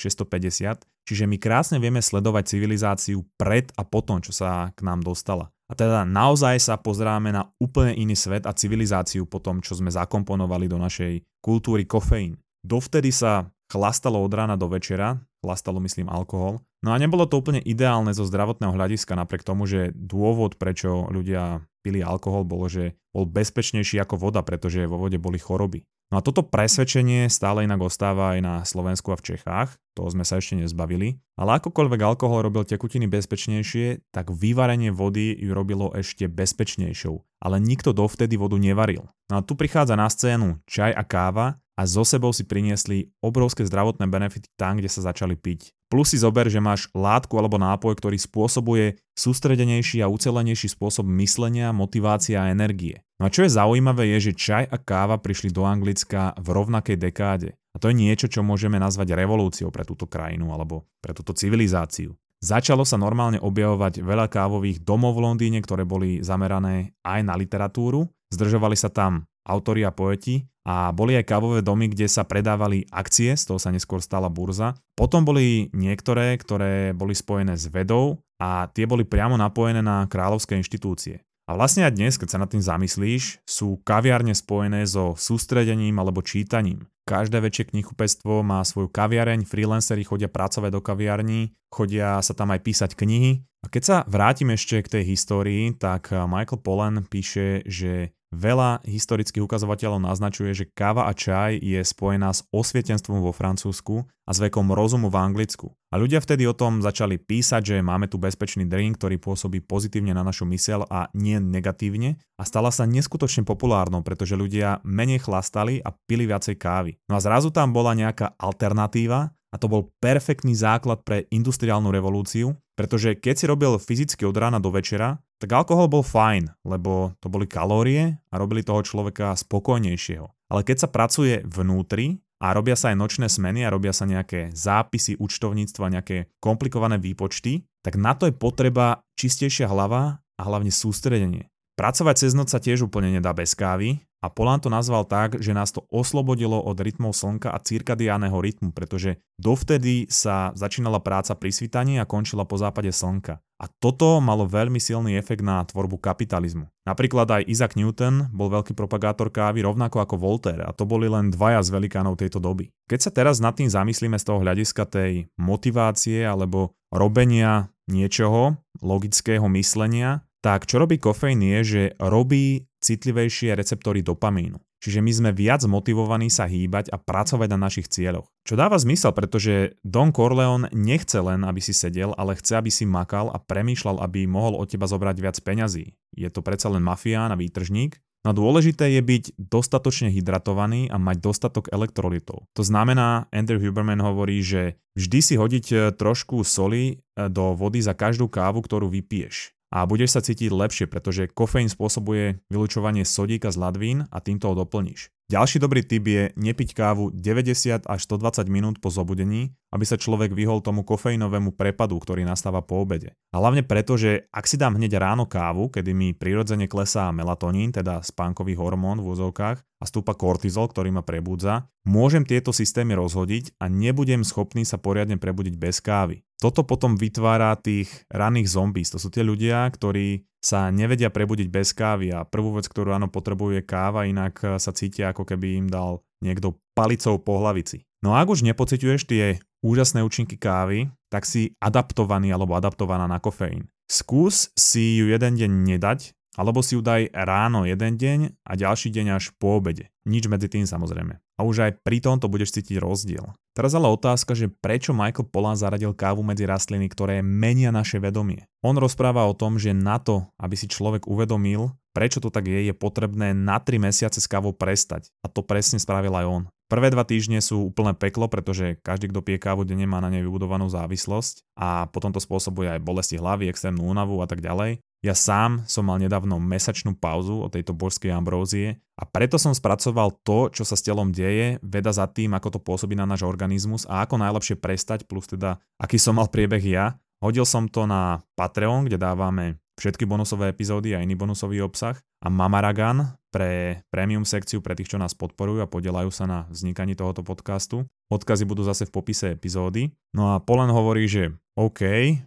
čiže 1.07 1.25
my 1.31 1.39
krásne 1.39 1.79
vieme 1.79 2.03
sledovať 2.03 2.59
civilizáciu 2.59 3.23
pred 3.39 3.71
a 3.79 3.87
potom, 3.87 4.19
čo 4.19 4.35
sa 4.35 4.75
k 4.75 4.83
nám 4.83 5.07
dostala. 5.07 5.55
A 5.71 5.79
teda 5.79 6.03
naozaj 6.03 6.59
sa 6.59 6.75
pozráme 6.75 7.31
na 7.31 7.47
úplne 7.63 7.95
iný 7.95 8.19
svet 8.19 8.43
a 8.43 8.51
civilizáciu 8.51 9.23
po 9.31 9.39
tom, 9.39 9.63
čo 9.63 9.79
sme 9.79 9.95
zakomponovali 9.95 10.67
do 10.67 10.83
našej 10.83 11.23
kultúry 11.39 11.87
kofeín. 11.87 12.35
Dovtedy 12.67 13.15
sa 13.15 13.47
chlastalo 13.71 14.19
od 14.19 14.35
rána 14.35 14.59
do 14.59 14.67
večera, 14.67 15.23
chlastalo 15.39 15.79
myslím 15.87 16.11
alkohol. 16.11 16.59
No 16.83 16.91
a 16.91 16.99
nebolo 16.99 17.31
to 17.31 17.39
úplne 17.39 17.63
ideálne 17.63 18.11
zo 18.11 18.27
zdravotného 18.27 18.75
hľadiska, 18.75 19.15
napriek 19.15 19.47
tomu, 19.47 19.71
že 19.71 19.95
dôvod, 19.95 20.59
prečo 20.59 21.07
ľudia 21.07 21.63
pili 21.87 22.03
alkohol, 22.03 22.43
bolo, 22.43 22.67
že 22.67 22.99
bol 23.11 23.27
bezpečnejší 23.27 23.99
ako 24.03 24.31
voda, 24.31 24.41
pretože 24.43 24.87
vo 24.87 24.99
vode 24.99 25.19
boli 25.19 25.39
choroby. 25.39 25.83
No 26.11 26.19
a 26.19 26.27
toto 26.27 26.43
presvedčenie 26.43 27.31
stále 27.31 27.63
inak 27.63 27.87
ostáva 27.87 28.35
aj 28.35 28.41
na 28.43 28.55
Slovensku 28.67 29.15
a 29.15 29.19
v 29.19 29.31
Čechách, 29.31 29.79
toho 29.95 30.11
sme 30.11 30.27
sa 30.27 30.43
ešte 30.43 30.59
nezbavili, 30.59 31.23
ale 31.39 31.63
akokoľvek 31.63 32.01
alkohol 32.03 32.43
robil 32.43 32.67
tekutiny 32.67 33.07
bezpečnejšie, 33.07 34.11
tak 34.11 34.35
vyvarenie 34.35 34.91
vody 34.91 35.31
ju 35.39 35.55
robilo 35.55 35.95
ešte 35.95 36.27
bezpečnejšou, 36.27 37.15
ale 37.47 37.63
nikto 37.63 37.95
dovtedy 37.95 38.35
vodu 38.35 38.59
nevaril. 38.59 39.07
No 39.31 39.39
a 39.39 39.47
tu 39.47 39.55
prichádza 39.55 39.95
na 39.95 40.11
scénu 40.11 40.59
čaj 40.67 40.91
a 40.91 41.07
káva 41.07 41.63
a 41.81 41.89
so 41.89 42.05
sebou 42.05 42.29
si 42.37 42.45
priniesli 42.45 43.09
obrovské 43.25 43.65
zdravotné 43.65 44.05
benefity 44.05 44.53
tam, 44.61 44.77
kde 44.77 44.93
sa 44.93 45.01
začali 45.01 45.33
piť. 45.33 45.73
Plus 45.89 46.13
si 46.13 46.21
zober, 46.21 46.45
že 46.53 46.61
máš 46.61 46.93
látku 46.93 47.41
alebo 47.41 47.57
nápoj, 47.57 47.97
ktorý 47.97 48.21
spôsobuje 48.21 49.01
sústredenejší 49.17 50.05
a 50.05 50.13
ucelenejší 50.13 50.77
spôsob 50.77 51.09
myslenia, 51.25 51.73
motivácia 51.73 52.45
a 52.45 52.53
energie. 52.53 53.01
No 53.17 53.27
a 53.27 53.33
čo 53.33 53.49
je 53.49 53.57
zaujímavé 53.57 54.13
je, 54.13 54.31
že 54.31 54.39
čaj 54.39 54.65
a 54.69 54.77
káva 54.77 55.17
prišli 55.17 55.49
do 55.49 55.65
Anglicka 55.65 56.37
v 56.37 56.49
rovnakej 56.53 57.01
dekáde. 57.01 57.57
A 57.73 57.81
to 57.81 57.89
je 57.89 57.97
niečo, 57.97 58.29
čo 58.29 58.45
môžeme 58.45 58.77
nazvať 58.77 59.17
revolúciou 59.17 59.73
pre 59.73 59.89
túto 59.89 60.05
krajinu 60.05 60.53
alebo 60.53 60.85
pre 61.01 61.17
túto 61.17 61.33
civilizáciu. 61.33 62.13
Začalo 62.45 62.85
sa 62.85 63.01
normálne 63.01 63.41
objavovať 63.41 64.05
veľa 64.05 64.29
kávových 64.29 64.85
domov 64.85 65.17
v 65.17 65.25
Londýne, 65.33 65.65
ktoré 65.65 65.89
boli 65.89 66.21
zamerané 66.21 66.93
aj 67.05 67.21
na 67.25 67.37
literatúru. 67.37 68.09
Zdržovali 68.33 68.77
sa 68.77 68.93
tam 68.93 69.27
autori 69.47 69.87
a 69.87 69.95
poeti 69.95 70.45
a 70.69 70.93
boli 70.93 71.17
aj 71.17 71.25
kávové 71.25 71.65
domy, 71.65 71.89
kde 71.89 72.05
sa 72.07 72.29
predávali 72.29 72.85
akcie, 72.93 73.33
z 73.33 73.49
toho 73.49 73.57
sa 73.57 73.73
neskôr 73.73 74.05
stala 74.05 74.29
burza. 74.29 74.77
Potom 74.93 75.25
boli 75.25 75.73
niektoré, 75.73 76.37
ktoré 76.37 76.93
boli 76.93 77.17
spojené 77.17 77.57
s 77.57 77.67
vedou 77.73 78.21
a 78.37 78.69
tie 78.69 78.85
boli 78.85 79.09
priamo 79.09 79.41
napojené 79.41 79.81
na 79.81 80.05
kráľovské 80.05 80.61
inštitúcie. 80.61 81.25
A 81.51 81.59
vlastne 81.59 81.83
aj 81.83 81.99
dnes, 81.99 82.15
keď 82.15 82.29
sa 82.31 82.39
nad 82.39 82.47
tým 82.47 82.63
zamyslíš, 82.63 83.43
sú 83.43 83.83
kaviárne 83.83 84.37
spojené 84.37 84.87
so 84.87 85.19
sústredením 85.19 85.99
alebo 85.99 86.23
čítaním. 86.23 86.87
Každé 87.11 87.43
väčšie 87.43 87.75
knihupectvo 87.75 88.47
má 88.47 88.63
svoju 88.63 88.87
kaviareň, 88.87 89.43
freelanceri 89.43 90.07
chodia 90.07 90.31
pracovať 90.31 90.71
do 90.71 90.79
kaviarní, 90.79 91.51
chodia 91.67 92.23
sa 92.23 92.39
tam 92.39 92.55
aj 92.55 92.63
písať 92.63 92.91
knihy. 92.95 93.43
A 93.61 93.67
keď 93.67 93.83
sa 93.83 93.97
vrátim 94.07 94.55
ešte 94.55 94.79
k 94.79 94.93
tej 95.01 95.05
histórii, 95.11 95.75
tak 95.75 96.15
Michael 96.15 96.63
Pollan 96.63 97.03
píše, 97.11 97.67
že 97.67 98.15
Veľa 98.31 98.87
historických 98.87 99.43
ukazovateľov 99.43 100.07
naznačuje, 100.07 100.55
že 100.55 100.71
káva 100.71 101.11
a 101.11 101.13
čaj 101.13 101.59
je 101.59 101.83
spojená 101.83 102.31
s 102.31 102.47
osvietenstvom 102.55 103.19
vo 103.19 103.35
Francúzsku 103.35 104.07
a 104.07 104.31
s 104.31 104.39
vekom 104.39 104.71
rozumu 104.71 105.11
v 105.11 105.19
Anglicku. 105.19 105.75
A 105.91 105.99
ľudia 105.99 106.23
vtedy 106.23 106.47
o 106.47 106.55
tom 106.55 106.79
začali 106.79 107.19
písať, 107.19 107.75
že 107.75 107.77
máme 107.83 108.07
tu 108.07 108.23
bezpečný 108.23 108.71
drink, 108.71 109.03
ktorý 109.03 109.19
pôsobí 109.19 109.67
pozitívne 109.67 110.15
na 110.15 110.23
našu 110.23 110.47
mysel 110.47 110.87
a 110.87 111.11
nie 111.11 111.43
negatívne 111.43 112.23
a 112.39 112.47
stala 112.47 112.71
sa 112.71 112.87
neskutočne 112.87 113.43
populárnou, 113.43 114.07
pretože 114.07 114.39
ľudia 114.39 114.79
menej 114.87 115.27
chlastali 115.27 115.83
a 115.83 115.91
pili 115.91 116.31
viacej 116.31 116.55
kávy. 116.55 117.03
No 117.11 117.19
a 117.19 117.21
zrazu 117.21 117.51
tam 117.51 117.75
bola 117.75 117.99
nejaká 117.99 118.39
alternatíva 118.39 119.35
a 119.51 119.57
to 119.59 119.67
bol 119.67 119.91
perfektný 119.99 120.55
základ 120.55 121.03
pre 121.03 121.27
industriálnu 121.31 121.91
revolúciu, 121.91 122.55
pretože 122.79 123.19
keď 123.19 123.35
si 123.35 123.45
robil 123.51 123.73
fyzicky 123.77 124.23
od 124.25 124.39
rána 124.39 124.63
do 124.63 124.71
večera, 124.71 125.19
tak 125.43 125.51
alkohol 125.51 125.91
bol 125.91 126.07
fajn, 126.07 126.55
lebo 126.65 127.19
to 127.19 127.27
boli 127.27 127.51
kalórie 127.51 128.17
a 128.31 128.35
robili 128.39 128.63
toho 128.63 128.81
človeka 128.81 129.35
spokojnejšieho. 129.35 130.27
Ale 130.51 130.61
keď 130.63 130.87
sa 130.87 130.89
pracuje 130.89 131.43
vnútri 131.45 132.23
a 132.41 132.57
robia 132.57 132.79
sa 132.79 132.95
aj 132.95 132.97
nočné 132.97 133.27
smeny 133.29 133.67
a 133.67 133.73
robia 133.73 133.93
sa 133.93 134.09
nejaké 134.09 134.55
zápisy, 134.55 135.21
účtovníctva, 135.21 135.93
nejaké 136.01 136.33
komplikované 136.41 136.97
výpočty, 136.97 137.69
tak 137.85 138.01
na 138.01 138.17
to 138.17 138.29
je 138.29 138.35
potreba 138.37 139.05
čistejšia 139.17 139.69
hlava 139.69 140.21
a 140.37 140.43
hlavne 140.45 140.73
sústredenie. 140.73 141.53
Pracovať 141.81 142.29
cez 142.29 142.37
noc 142.37 142.53
sa 142.53 142.61
tiež 142.61 142.85
úplne 142.85 143.09
nedá 143.09 143.33
bez 143.33 143.57
kávy 143.57 144.05
a 144.21 144.29
Polán 144.29 144.61
to 144.61 144.69
nazval 144.69 145.09
tak, 145.09 145.41
že 145.41 145.57
nás 145.57 145.73
to 145.73 145.89
oslobodilo 145.89 146.61
od 146.61 146.77
rytmov 146.77 147.17
slnka 147.17 147.49
a 147.49 147.57
cirkadiáneho 147.57 148.37
rytmu, 148.37 148.77
pretože 148.77 149.17
dovtedy 149.41 150.05
sa 150.13 150.53
začínala 150.53 151.01
práca 151.01 151.33
pri 151.33 151.49
svitaní 151.49 151.97
a 151.97 152.05
končila 152.05 152.45
po 152.45 152.61
západe 152.61 152.93
slnka. 152.93 153.41
A 153.41 153.65
toto 153.81 154.21
malo 154.21 154.45
veľmi 154.45 154.77
silný 154.77 155.17
efekt 155.17 155.41
na 155.41 155.65
tvorbu 155.65 155.97
kapitalizmu. 155.97 156.69
Napríklad 156.85 157.41
aj 157.41 157.49
Isaac 157.49 157.73
Newton 157.81 158.29
bol 158.29 158.53
veľký 158.53 158.77
propagátor 158.77 159.33
kávy 159.33 159.65
rovnako 159.65 160.05
ako 160.05 160.21
Voltaire 160.21 160.69
a 160.69 160.77
to 160.77 160.85
boli 160.85 161.09
len 161.09 161.33
dvaja 161.33 161.65
z 161.65 161.73
velikánov 161.73 162.21
tejto 162.21 162.45
doby. 162.45 162.69
Keď 162.93 163.09
sa 163.09 163.11
teraz 163.17 163.41
nad 163.41 163.57
tým 163.57 163.73
zamyslíme 163.73 164.21
z 164.21 164.29
toho 164.29 164.45
hľadiska 164.45 164.85
tej 164.85 165.33
motivácie 165.41 166.29
alebo 166.29 166.77
robenia 166.93 167.73
niečoho, 167.89 168.61
logického 168.85 169.49
myslenia, 169.57 170.29
tak 170.41 170.65
čo 170.65 170.81
robí 170.81 170.97
kofeín 170.97 171.45
je, 171.45 171.59
že 171.65 171.83
robí 172.01 172.65
citlivejšie 172.81 173.53
receptory 173.53 174.01
dopamínu. 174.01 174.57
Čiže 174.81 175.05
my 175.05 175.13
sme 175.13 175.31
viac 175.37 175.61
motivovaní 175.69 176.33
sa 176.33 176.49
hýbať 176.49 176.89
a 176.89 176.97
pracovať 176.97 177.49
na 177.53 177.69
našich 177.69 177.93
cieľoch. 177.93 178.33
Čo 178.49 178.57
dáva 178.57 178.81
zmysel, 178.81 179.13
pretože 179.13 179.77
Don 179.85 180.09
Corleone 180.09 180.73
nechce 180.73 181.21
len, 181.21 181.45
aby 181.45 181.61
si 181.61 181.77
sedel, 181.77 182.17
ale 182.17 182.41
chce, 182.41 182.57
aby 182.57 182.73
si 182.73 182.89
makal 182.89 183.29
a 183.29 183.37
premýšľal, 183.37 184.01
aby 184.01 184.25
mohol 184.25 184.57
od 184.57 184.73
teba 184.73 184.89
zobrať 184.89 185.17
viac 185.21 185.37
peňazí. 185.45 185.93
Je 186.17 186.29
to 186.33 186.41
predsa 186.41 186.73
len 186.73 186.81
mafián 186.81 187.29
a 187.31 187.37
výtržník, 187.37 188.01
No 188.21 188.37
dôležité 188.37 188.93
je 188.93 189.01
byť 189.01 189.25
dostatočne 189.41 190.13
hydratovaný 190.13 190.93
a 190.93 191.01
mať 191.01 191.25
dostatok 191.25 191.73
elektrolitov. 191.73 192.45
To 192.53 192.61
znamená, 192.61 193.33
Andrew 193.33 193.57
Huberman 193.57 194.05
hovorí, 194.05 194.45
že 194.45 194.77
vždy 194.93 195.21
si 195.25 195.35
hodiť 195.41 195.67
e, 195.73 195.77
trošku 195.97 196.45
soli 196.45 197.01
e, 197.01 197.33
do 197.33 197.57
vody 197.57 197.81
za 197.81 197.97
každú 197.97 198.29
kávu, 198.29 198.61
ktorú 198.61 198.93
vypiješ 198.93 199.57
a 199.71 199.87
budeš 199.87 200.19
sa 200.19 200.21
cítiť 200.21 200.51
lepšie, 200.51 200.87
pretože 200.91 201.31
kofeín 201.31 201.71
spôsobuje 201.71 202.43
vylučovanie 202.51 203.07
sodíka 203.07 203.55
z 203.55 203.57
ladvín 203.63 203.99
a 204.11 204.19
týmto 204.19 204.51
ho 204.51 204.55
doplníš. 204.59 205.15
Ďalší 205.31 205.63
dobrý 205.63 205.87
tip 205.87 206.11
je 206.11 206.35
nepiť 206.35 206.75
kávu 206.75 207.15
90 207.15 207.87
až 207.87 208.01
120 208.03 208.51
minút 208.51 208.83
po 208.83 208.91
zobudení, 208.91 209.55
aby 209.71 209.87
sa 209.87 209.95
človek 209.95 210.35
vyhol 210.35 210.59
tomu 210.59 210.83
kofeínovému 210.83 211.55
prepadu, 211.55 212.03
ktorý 212.03 212.27
nastáva 212.27 212.67
po 212.67 212.83
obede. 212.83 213.15
A 213.31 213.39
hlavne 213.39 213.63
preto, 213.63 213.95
že 213.95 214.27
ak 214.35 214.51
si 214.51 214.59
dám 214.59 214.75
hneď 214.75 214.99
ráno 214.99 215.31
kávu, 215.31 215.71
kedy 215.71 215.95
mi 215.95 216.19
prirodzene 216.19 216.67
klesá 216.67 217.15
melatonín, 217.15 217.71
teda 217.71 218.03
spánkový 218.03 218.59
hormón 218.59 218.99
v 218.99 219.07
úzovkách, 219.07 219.70
a 219.81 219.89
stúpa 219.89 220.13
kortizol, 220.13 220.69
ktorý 220.69 220.93
ma 220.93 221.01
prebudza, 221.01 221.73
môžem 221.89 222.29
tieto 222.29 222.53
systémy 222.53 222.93
rozhodiť 223.01 223.57
a 223.57 223.73
nebudem 223.73 224.21
schopný 224.21 224.69
sa 224.69 224.77
poriadne 224.77 225.17
prebudiť 225.17 225.57
bez 225.57 225.81
kávy. 225.81 226.21
Toto 226.37 226.69
potom 226.69 227.01
vytvára 227.01 227.57
tých 227.57 227.89
raných 228.13 228.53
zombies. 228.53 228.93
To 228.93 229.01
sú 229.01 229.09
tie 229.09 229.25
ľudia, 229.25 229.65
ktorí 229.73 230.29
sa 230.41 230.73
nevedia 230.73 231.13
prebudiť 231.13 231.49
bez 231.53 231.73
kávy 231.77 232.13
a 232.13 232.25
prvú 232.25 232.57
vec, 232.57 232.69
ktorú 232.69 232.97
áno 232.97 233.09
potrebuje 233.13 233.65
káva, 233.65 234.09
inak 234.09 234.61
sa 234.61 234.73
cítia 234.73 235.13
ako 235.13 235.29
keby 235.29 235.61
im 235.61 235.67
dal 235.69 236.01
niekto 236.25 236.57
palicou 236.73 237.21
po 237.21 237.41
hlavici. 237.41 237.85
No 238.01 238.17
a 238.17 238.25
ak 238.25 238.33
už 238.33 238.45
nepociťuješ 238.49 239.05
tie 239.05 239.25
úžasné 239.61 240.01
účinky 240.01 240.41
kávy, 240.41 240.89
tak 241.13 241.29
si 241.29 241.53
adaptovaný 241.61 242.33
alebo 242.33 242.57
adaptovaná 242.57 243.05
na 243.05 243.21
kofeín. 243.21 243.69
Skús 243.85 244.49
si 244.57 244.97
ju 244.97 245.13
jeden 245.13 245.37
deň 245.37 245.51
nedať 245.77 246.17
alebo 246.39 246.63
si 246.63 246.79
ju 246.79 246.83
daj 246.83 247.11
ráno 247.11 247.67
jeden 247.67 247.99
deň 247.99 248.19
a 248.47 248.53
ďalší 248.55 248.95
deň 248.95 249.19
až 249.19 249.35
po 249.39 249.59
obede. 249.59 249.91
Nič 250.07 250.31
medzi 250.31 250.47
tým 250.47 250.67
samozrejme. 250.67 251.19
A 251.19 251.41
už 251.43 251.57
aj 251.67 251.73
pri 251.83 251.99
tomto 252.05 252.29
budeš 252.29 252.55
cítiť 252.55 252.79
rozdiel. 252.79 253.33
Teraz 253.51 253.75
ale 253.75 253.91
otázka, 253.91 254.39
že 254.39 254.47
prečo 254.47 254.95
Michael 254.95 255.27
Pollan 255.27 255.59
zaradil 255.59 255.91
kávu 255.91 256.23
medzi 256.23 256.47
rastliny, 256.47 256.87
ktoré 256.87 257.19
menia 257.21 257.75
naše 257.75 257.99
vedomie. 257.99 258.47
On 258.63 258.77
rozpráva 258.79 259.27
o 259.27 259.35
tom, 259.35 259.59
že 259.59 259.75
na 259.75 259.99
to, 259.99 260.29
aby 260.39 260.55
si 260.55 260.71
človek 260.71 261.11
uvedomil, 261.11 261.75
prečo 261.91 262.23
to 262.23 262.31
tak 262.31 262.47
je, 262.47 262.71
je 262.71 262.75
potrebné 262.77 263.35
na 263.35 263.59
3 263.59 263.83
mesiace 263.83 264.23
s 264.23 264.31
kávou 264.31 264.55
prestať. 264.55 265.11
A 265.25 265.29
to 265.29 265.43
presne 265.43 265.83
spravil 265.83 266.15
aj 266.15 266.27
on. 266.29 266.43
Prvé 266.71 266.87
dva 266.95 267.03
týždne 267.03 267.43
sú 267.43 267.67
úplné 267.67 267.99
peklo, 267.99 268.31
pretože 268.31 268.79
každý, 268.87 269.11
kto 269.11 269.27
pije 269.27 269.43
kávu 269.43 269.67
denne, 269.67 269.91
má 269.91 269.99
na 269.99 270.07
nej 270.07 270.23
vybudovanú 270.23 270.71
závislosť 270.71 271.43
a 271.59 271.91
potom 271.91 272.15
to 272.15 272.23
spôsobuje 272.23 272.71
aj 272.71 272.87
bolesti 272.87 273.19
hlavy, 273.19 273.51
extrémnu 273.51 273.83
únavu 273.83 274.23
a 274.23 274.31
tak 274.31 274.39
ďalej. 274.39 274.79
Ja 275.01 275.17
sám 275.17 275.65
som 275.65 275.89
mal 275.89 275.97
nedávno 275.97 276.37
mesačnú 276.37 276.93
pauzu 276.93 277.41
od 277.41 277.57
tejto 277.57 277.73
božskej 277.73 278.13
ambrózie 278.13 278.85
a 279.01 279.09
preto 279.09 279.41
som 279.41 279.57
spracoval 279.57 280.13
to, 280.21 280.53
čo 280.53 280.61
sa 280.61 280.77
s 280.77 280.85
telom 280.85 281.09
deje, 281.09 281.57
veda 281.65 281.89
za 281.89 282.05
tým, 282.05 282.37
ako 282.37 282.53
to 282.53 282.61
pôsobí 282.61 282.93
na 282.93 283.09
náš 283.09 283.25
organizmus 283.25 283.89
a 283.89 284.05
ako 284.05 284.21
najlepšie 284.21 284.61
prestať, 284.61 285.09
plus 285.09 285.25
teda 285.25 285.57
aký 285.81 285.97
som 285.97 286.21
mal 286.21 286.29
priebeh 286.29 286.61
ja. 286.61 287.01
Hodil 287.25 287.49
som 287.49 287.65
to 287.65 287.89
na 287.89 288.21
Patreon, 288.37 288.85
kde 288.85 289.01
dávame 289.01 289.57
všetky 289.81 290.05
bonusové 290.05 290.53
epizódy 290.53 290.93
a 290.93 291.01
iný 291.01 291.17
bonusový 291.17 291.65
obsah 291.65 291.97
a 292.21 292.29
Mamaragan 292.29 293.17
pre 293.33 293.81
premium 293.89 294.29
sekciu 294.29 294.61
pre 294.61 294.77
tých, 294.77 294.93
čo 294.93 295.01
nás 295.01 295.17
podporujú 295.17 295.65
a 295.65 295.71
podielajú 295.71 296.13
sa 296.13 296.29
na 296.29 296.45
vznikaní 296.53 296.93
tohoto 296.93 297.25
podcastu. 297.25 297.89
Odkazy 298.13 298.45
budú 298.45 298.69
zase 298.69 298.85
v 298.85 298.93
popise 298.93 299.33
epizódy. 299.33 299.97
No 300.13 300.37
a 300.37 300.45
Polen 300.45 300.69
hovorí, 300.69 301.09
že 301.09 301.33
OK, 301.57 301.81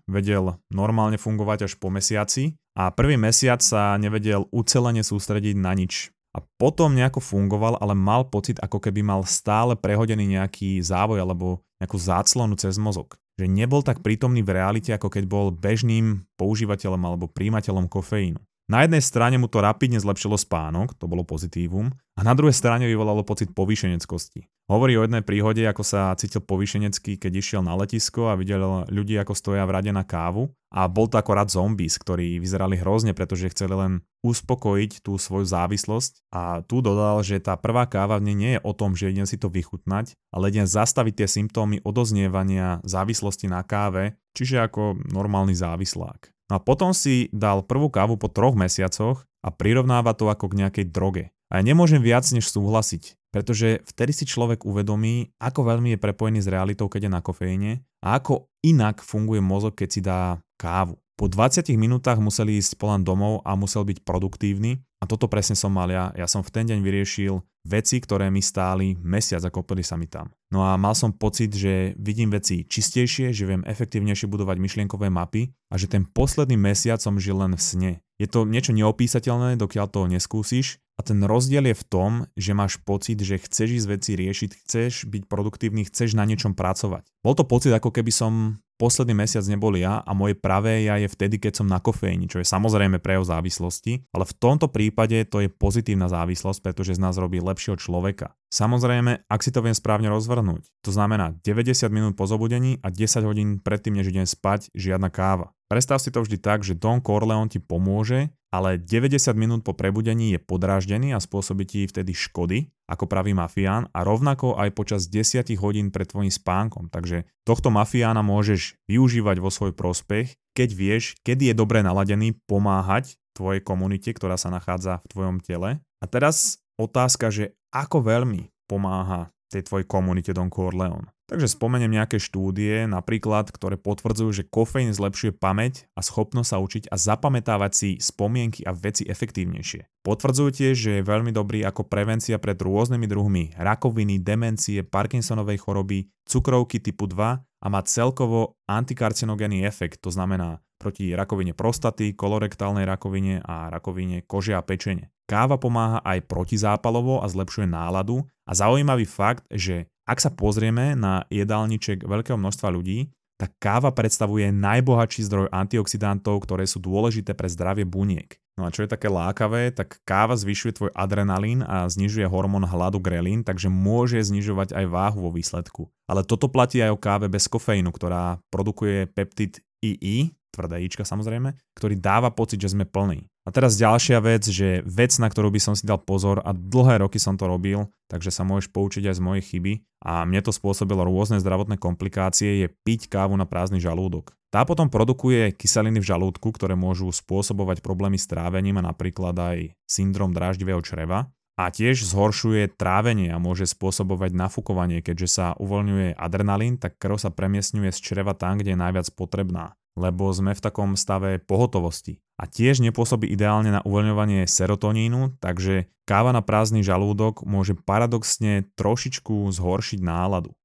vedel 0.10 0.58
normálne 0.74 1.22
fungovať 1.22 1.70
až 1.70 1.74
po 1.78 1.94
mesiaci 1.94 2.58
a 2.74 2.90
prvý 2.90 3.18
mesiac 3.22 3.62
sa 3.62 3.98
nevedel 4.02 4.50
ucelene 4.50 5.06
sústrediť 5.06 5.54
na 5.58 5.78
nič. 5.78 6.14
a 6.34 6.42
potom 6.58 6.98
nejako 6.98 7.22
fungoval, 7.22 7.78
ale 7.78 7.94
mal 7.94 8.26
pocit, 8.26 8.58
ako 8.58 8.82
keby 8.82 9.06
mal 9.06 9.22
stále 9.22 9.78
prehodený 9.78 10.34
nejaký 10.34 10.82
závoj 10.82 11.22
alebo 11.22 11.62
nejakú 11.78 11.98
záclonu 12.02 12.58
cez 12.58 12.82
mozog. 12.82 13.14
Že 13.38 13.50
nebol 13.50 13.86
tak 13.86 14.02
prítomný 14.02 14.42
v 14.42 14.58
realite, 14.58 14.94
ako 14.94 15.14
keď 15.14 15.24
bol 15.30 15.54
bežným 15.54 16.26
používateľom 16.38 17.02
alebo 17.02 17.30
príjimateľom 17.30 17.86
kofeínu. 17.86 18.42
Na 18.70 18.82
jednej 18.86 19.04
strane 19.04 19.38
mu 19.38 19.46
to 19.46 19.62
rapidne 19.62 20.02
zlepšilo 20.02 20.40
spánok, 20.40 20.98
to 20.98 21.06
bolo 21.06 21.22
pozitívum, 21.22 21.94
a 22.18 22.22
na 22.26 22.34
druhej 22.34 22.56
strane 22.56 22.90
vyvolalo 22.90 23.22
pocit 23.22 23.52
povýšeneckosti. 23.54 24.50
Hovorí 24.72 24.96
o 24.96 25.04
jednej 25.04 25.20
príhode, 25.20 25.60
ako 25.68 25.84
sa 25.84 26.16
cítil 26.16 26.40
povýšenecký, 26.40 27.20
keď 27.20 27.32
išiel 27.36 27.62
na 27.68 27.76
letisko 27.76 28.32
a 28.32 28.40
videl 28.40 28.88
ľudí, 28.88 29.20
ako 29.20 29.36
stoja 29.36 29.68
v 29.68 29.76
rade 29.76 29.92
na 29.92 30.08
kávu. 30.08 30.56
A 30.72 30.88
bol 30.88 31.12
to 31.12 31.20
ako 31.20 31.36
rad 31.36 31.52
zombies, 31.52 32.00
ktorí 32.00 32.40
vyzerali 32.40 32.80
hrozne, 32.80 33.12
pretože 33.12 33.52
chceli 33.52 33.76
len 33.76 33.94
uspokojiť 34.24 35.04
tú 35.04 35.20
svoju 35.20 35.46
závislosť. 35.46 36.32
A 36.32 36.64
tu 36.64 36.80
dodal, 36.80 37.20
že 37.28 37.44
tá 37.44 37.60
prvá 37.60 37.86
káva 37.92 38.24
v 38.24 38.32
nej 38.32 38.38
nie 38.40 38.52
je 38.56 38.64
o 38.64 38.72
tom, 38.72 38.96
že 38.96 39.12
idem 39.12 39.28
si 39.28 39.36
to 39.36 39.52
vychutnať, 39.52 40.16
ale 40.32 40.48
idem 40.48 40.64
zastaviť 40.64 41.14
tie 41.22 41.28
symptómy 41.28 41.84
odoznievania 41.84 42.80
závislosti 42.88 43.52
na 43.52 43.68
káve, 43.68 44.16
čiže 44.32 44.64
ako 44.64 44.96
normálny 45.12 45.54
závislák. 45.60 46.32
No 46.48 46.58
a 46.58 46.64
potom 46.64 46.96
si 46.96 47.28
dal 47.36 47.68
prvú 47.68 47.92
kávu 47.92 48.16
po 48.16 48.32
troch 48.32 48.56
mesiacoch 48.56 49.28
a 49.44 49.52
prirovnáva 49.52 50.16
to 50.16 50.32
ako 50.32 50.56
k 50.56 50.58
nejakej 50.64 50.86
droge. 50.88 51.36
A 51.52 51.60
ja 51.60 51.68
nemôžem 51.68 52.02
viac 52.02 52.26
než 52.32 52.50
súhlasiť, 52.50 53.20
pretože 53.34 53.82
vtedy 53.90 54.14
si 54.14 54.30
človek 54.30 54.62
uvedomí, 54.62 55.34
ako 55.42 55.74
veľmi 55.74 55.98
je 55.98 56.00
prepojený 56.00 56.46
s 56.46 56.52
realitou, 56.54 56.86
keď 56.86 57.10
je 57.10 57.16
na 57.18 57.22
kofeíne 57.26 57.72
a 58.06 58.22
ako 58.22 58.46
inak 58.62 59.02
funguje 59.02 59.42
mozog, 59.42 59.74
keď 59.74 59.90
si 59.90 60.06
dá 60.06 60.38
kávu. 60.62 61.02
Po 61.18 61.26
20 61.30 61.66
minútach 61.78 62.22
museli 62.22 62.58
ísť 62.62 62.78
Polan 62.78 63.02
domov 63.02 63.42
a 63.42 63.58
musel 63.58 63.86
byť 63.86 64.06
produktívny 64.06 64.82
a 65.02 65.10
toto 65.10 65.30
presne 65.30 65.54
som 65.54 65.70
mal 65.70 65.90
ja. 65.90 66.10
Ja 66.18 66.26
som 66.26 66.42
v 66.42 66.54
ten 66.54 66.66
deň 66.66 66.82
vyriešil 66.82 67.38
veci, 67.70 68.02
ktoré 68.02 68.34
mi 68.34 68.42
stáli 68.42 68.98
mesiac 68.98 69.44
a 69.46 69.54
kopili 69.54 69.86
sa 69.86 69.94
mi 69.94 70.10
tam. 70.10 70.34
No 70.50 70.66
a 70.66 70.74
mal 70.80 70.98
som 70.98 71.14
pocit, 71.14 71.54
že 71.54 71.94
vidím 72.02 72.34
veci 72.34 72.66
čistejšie, 72.66 73.30
že 73.30 73.46
viem 73.46 73.62
efektívnejšie 73.62 74.26
budovať 74.26 74.58
myšlienkové 74.58 75.14
mapy 75.14 75.54
a 75.70 75.78
že 75.78 75.86
ten 75.90 76.06
posledný 76.06 76.58
mesiac 76.58 76.98
som 76.98 77.18
žil 77.22 77.38
len 77.40 77.54
v 77.54 77.62
sne. 77.62 77.92
Je 78.24 78.32
to 78.32 78.48
niečo 78.48 78.72
neopísateľné, 78.72 79.60
dokiaľ 79.60 79.92
to 79.92 80.08
neskúsiš 80.08 80.80
a 80.96 81.04
ten 81.04 81.20
rozdiel 81.28 81.68
je 81.68 81.76
v 81.76 81.88
tom, 81.92 82.12
že 82.40 82.56
máš 82.56 82.80
pocit, 82.80 83.20
že 83.20 83.36
chceš 83.36 83.84
ísť 83.84 83.88
veci 83.92 84.12
riešiť, 84.16 84.50
chceš 84.64 84.94
byť 85.12 85.28
produktívny, 85.28 85.84
chceš 85.84 86.16
na 86.16 86.24
niečom 86.24 86.56
pracovať. 86.56 87.04
Bol 87.20 87.36
to 87.36 87.44
pocit, 87.44 87.76
ako 87.76 87.92
keby 87.92 88.16
som 88.16 88.64
posledný 88.80 89.12
mesiac 89.12 89.44
nebol 89.52 89.76
ja 89.76 90.00
a 90.00 90.12
moje 90.16 90.40
pravé 90.40 90.88
ja 90.88 90.96
je 91.04 91.12
vtedy, 91.12 91.36
keď 91.36 91.60
som 91.60 91.68
na 91.68 91.84
kofeíne, 91.84 92.32
čo 92.32 92.40
je 92.40 92.48
samozrejme 92.48 93.04
prejav 93.04 93.28
závislosti, 93.28 94.08
ale 94.16 94.24
v 94.24 94.38
tomto 94.40 94.72
prípade 94.72 95.20
to 95.28 95.44
je 95.44 95.52
pozitívna 95.52 96.08
závislosť, 96.08 96.64
pretože 96.64 96.96
z 96.96 97.04
nás 97.04 97.20
robí 97.20 97.44
lepšieho 97.44 97.76
človeka. 97.76 98.40
Samozrejme, 98.56 99.28
ak 99.28 99.44
si 99.44 99.52
to 99.52 99.66
viem 99.66 99.76
správne 99.76 100.08
rozvrhnúť, 100.14 100.64
to 100.80 100.96
znamená 100.96 101.36
90 101.44 101.92
minút 101.92 102.14
po 102.16 102.24
zobudení 102.24 102.80
a 102.86 102.88
10 102.88 103.28
hodín 103.28 103.50
predtým, 103.60 104.00
než 104.00 104.14
idem 104.14 104.30
spať, 104.30 104.72
žiadna 104.78 105.12
káva. 105.12 105.52
Predstav 105.74 105.98
si 105.98 106.14
to 106.14 106.22
vždy 106.22 106.38
tak, 106.38 106.62
že 106.62 106.78
Don 106.78 107.02
Corleone 107.02 107.50
ti 107.50 107.58
pomôže, 107.58 108.30
ale 108.54 108.78
90 108.78 109.34
minút 109.34 109.66
po 109.66 109.74
prebudení 109.74 110.38
je 110.38 110.38
podráždený 110.38 111.18
a 111.18 111.20
spôsobí 111.20 111.66
ti 111.66 111.90
vtedy 111.90 112.14
škody, 112.14 112.70
ako 112.86 113.10
pravý 113.10 113.34
mafián 113.34 113.90
a 113.90 114.06
rovnako 114.06 114.54
aj 114.62 114.70
počas 114.78 115.10
10 115.10 115.50
hodín 115.58 115.90
pred 115.90 116.06
tvojim 116.06 116.30
spánkom. 116.30 116.94
Takže 116.94 117.26
tohto 117.42 117.74
mafiána 117.74 118.22
môžeš 118.22 118.78
využívať 118.86 119.42
vo 119.42 119.50
svoj 119.50 119.74
prospech, 119.74 120.38
keď 120.54 120.70
vieš, 120.78 121.18
kedy 121.26 121.50
je 121.50 121.56
dobre 121.58 121.82
naladený 121.82 122.38
pomáhať 122.46 123.18
tvojej 123.34 123.66
komunite, 123.66 124.14
ktorá 124.14 124.38
sa 124.38 124.54
nachádza 124.54 125.02
v 125.02 125.10
tvojom 125.10 125.42
tele. 125.42 125.82
A 125.98 126.06
teraz 126.06 126.62
otázka, 126.78 127.34
že 127.34 127.58
ako 127.74 128.06
veľmi 128.06 128.46
pomáha 128.70 129.34
tej 129.50 129.66
tvojej 129.66 129.90
komunite 129.90 130.38
Don 130.38 130.54
Corleone. 130.54 131.13
Takže 131.24 131.48
spomeniem 131.56 131.96
nejaké 131.96 132.20
štúdie, 132.20 132.84
napríklad, 132.84 133.48
ktoré 133.48 133.80
potvrdzujú, 133.80 134.44
že 134.44 134.44
kofeín 134.44 134.92
zlepšuje 134.92 135.32
pamäť 135.32 135.88
a 135.96 136.04
schopnosť 136.04 136.50
sa 136.52 136.58
učiť 136.60 136.84
a 136.92 136.96
zapamätávať 137.00 137.72
si 137.72 137.90
spomienky 138.04 138.68
a 138.68 138.76
veci 138.76 139.08
efektívnejšie. 139.08 140.04
Potvrdzujú 140.04 140.50
tiež, 140.52 140.76
že 140.76 140.92
je 141.00 141.08
veľmi 141.08 141.32
dobrý 141.32 141.64
ako 141.64 141.88
prevencia 141.88 142.36
pred 142.44 142.60
rôznymi 142.60 143.08
druhmi 143.08 143.44
rakoviny, 143.56 144.20
demencie, 144.20 144.84
Parkinsonovej 144.84 145.64
choroby, 145.64 146.12
cukrovky 146.28 146.84
typu 146.84 147.08
2 147.08 147.40
a 147.40 147.66
má 147.72 147.80
celkovo 147.88 148.60
antikarcinogénny 148.68 149.64
efekt, 149.64 150.04
to 150.04 150.12
znamená 150.12 150.60
proti 150.76 151.16
rakovine 151.16 151.56
prostaty, 151.56 152.12
kolorektálnej 152.12 152.84
rakovine 152.84 153.40
a 153.48 153.72
rakovine 153.72 154.28
kože 154.28 154.52
a 154.52 154.60
pečene. 154.60 155.16
Káva 155.24 155.56
pomáha 155.56 156.04
aj 156.04 156.28
protizápalovo 156.28 157.24
a 157.24 157.32
zlepšuje 157.32 157.64
náladu 157.72 158.28
a 158.44 158.52
zaujímavý 158.52 159.08
fakt, 159.08 159.48
že 159.48 159.88
ak 160.04 160.20
sa 160.20 160.32
pozrieme 160.32 160.96
na 161.00 161.24
jedálniček 161.32 162.04
veľkého 162.04 162.36
množstva 162.36 162.70
ľudí, 162.72 163.12
tak 163.40 163.56
káva 163.60 163.92
predstavuje 163.92 164.54
najbohatší 164.54 165.26
zdroj 165.28 165.48
antioxidantov, 165.52 166.46
ktoré 166.46 166.64
sú 166.70 166.80
dôležité 166.80 167.34
pre 167.34 167.50
zdravie 167.50 167.84
buniek. 167.84 168.40
No 168.54 168.70
a 168.70 168.72
čo 168.72 168.86
je 168.86 168.94
také 168.94 169.10
lákavé, 169.10 169.74
tak 169.74 169.98
káva 170.06 170.38
zvyšuje 170.38 170.78
tvoj 170.78 170.92
adrenalín 170.94 171.66
a 171.66 171.90
znižuje 171.90 172.30
hormón 172.30 172.70
hladu 172.70 173.02
grelín, 173.02 173.42
takže 173.42 173.66
môže 173.66 174.22
znižovať 174.22 174.78
aj 174.78 174.86
váhu 174.86 175.26
vo 175.26 175.32
výsledku. 175.34 175.90
Ale 176.06 176.22
toto 176.22 176.46
platí 176.46 176.78
aj 176.78 176.94
o 176.94 177.02
káve 177.02 177.26
bez 177.34 177.50
kofeínu, 177.50 177.90
ktorá 177.90 178.38
produkuje 178.54 179.10
peptid 179.10 179.58
II, 179.82 180.30
tvrdé 180.54 180.86
ička 180.86 181.02
samozrejme, 181.02 181.58
ktorý 181.74 181.98
dáva 181.98 182.30
pocit, 182.30 182.62
že 182.62 182.78
sme 182.78 182.86
plní. 182.86 183.26
A 183.44 183.52
teraz 183.52 183.76
ďalšia 183.76 184.24
vec, 184.24 184.48
že 184.48 184.80
vec, 184.88 185.12
na 185.20 185.28
ktorú 185.28 185.52
by 185.52 185.60
som 185.60 185.76
si 185.76 185.84
dal 185.84 186.00
pozor 186.00 186.40
a 186.48 186.56
dlhé 186.56 187.04
roky 187.04 187.20
som 187.20 187.36
to 187.36 187.44
robil, 187.44 187.92
takže 188.08 188.32
sa 188.32 188.48
môžeš 188.48 188.72
poučiť 188.72 189.12
aj 189.12 189.20
z 189.20 189.22
mojej 189.22 189.44
chyby 189.44 189.74
a 190.08 190.24
mne 190.24 190.40
to 190.40 190.56
spôsobilo 190.56 191.04
rôzne 191.04 191.44
zdravotné 191.44 191.76
komplikácie, 191.76 192.64
je 192.64 192.68
piť 192.72 193.12
kávu 193.12 193.36
na 193.36 193.44
prázdny 193.44 193.84
žalúdok. 193.84 194.32
Tá 194.48 194.64
potom 194.64 194.88
produkuje 194.88 195.52
kyseliny 195.60 196.00
v 196.00 196.08
žalúdku, 196.08 196.56
ktoré 196.56 196.80
môžu 196.80 197.12
spôsobovať 197.12 197.84
problémy 197.84 198.16
s 198.16 198.32
trávením 198.32 198.80
a 198.80 198.88
napríklad 198.88 199.36
aj 199.36 199.58
syndrom 199.84 200.32
dráždivého 200.32 200.80
čreva. 200.80 201.28
A 201.54 201.70
tiež 201.70 202.02
zhoršuje 202.10 202.80
trávenie 202.80 203.30
a 203.30 203.38
môže 203.38 203.70
spôsobovať 203.70 204.34
nafúkovanie, 204.34 205.06
keďže 205.06 205.28
sa 205.30 205.46
uvoľňuje 205.62 206.18
adrenalín, 206.18 206.82
tak 206.82 206.98
krv 206.98 207.22
sa 207.22 207.30
premiesňuje 207.30 207.94
z 207.94 208.00
čreva 208.02 208.34
tam, 208.34 208.58
kde 208.58 208.74
je 208.74 208.82
najviac 208.82 209.08
potrebná 209.14 209.78
lebo 209.94 210.30
sme 210.34 210.58
v 210.58 210.64
takom 210.64 210.98
stave 210.98 211.38
pohotovosti. 211.42 212.22
A 212.38 212.50
tiež 212.50 212.82
nepôsobí 212.82 213.30
ideálne 213.30 213.70
na 213.70 213.82
uvoľňovanie 213.86 214.50
serotonínu, 214.50 215.38
takže 215.38 215.88
káva 216.10 216.34
na 216.34 216.42
prázdny 216.42 216.82
žalúdok 216.82 217.46
môže 217.46 217.78
paradoxne 217.78 218.66
trošičku 218.74 219.48
zhoršiť 219.54 220.00
náladu. 220.02 220.58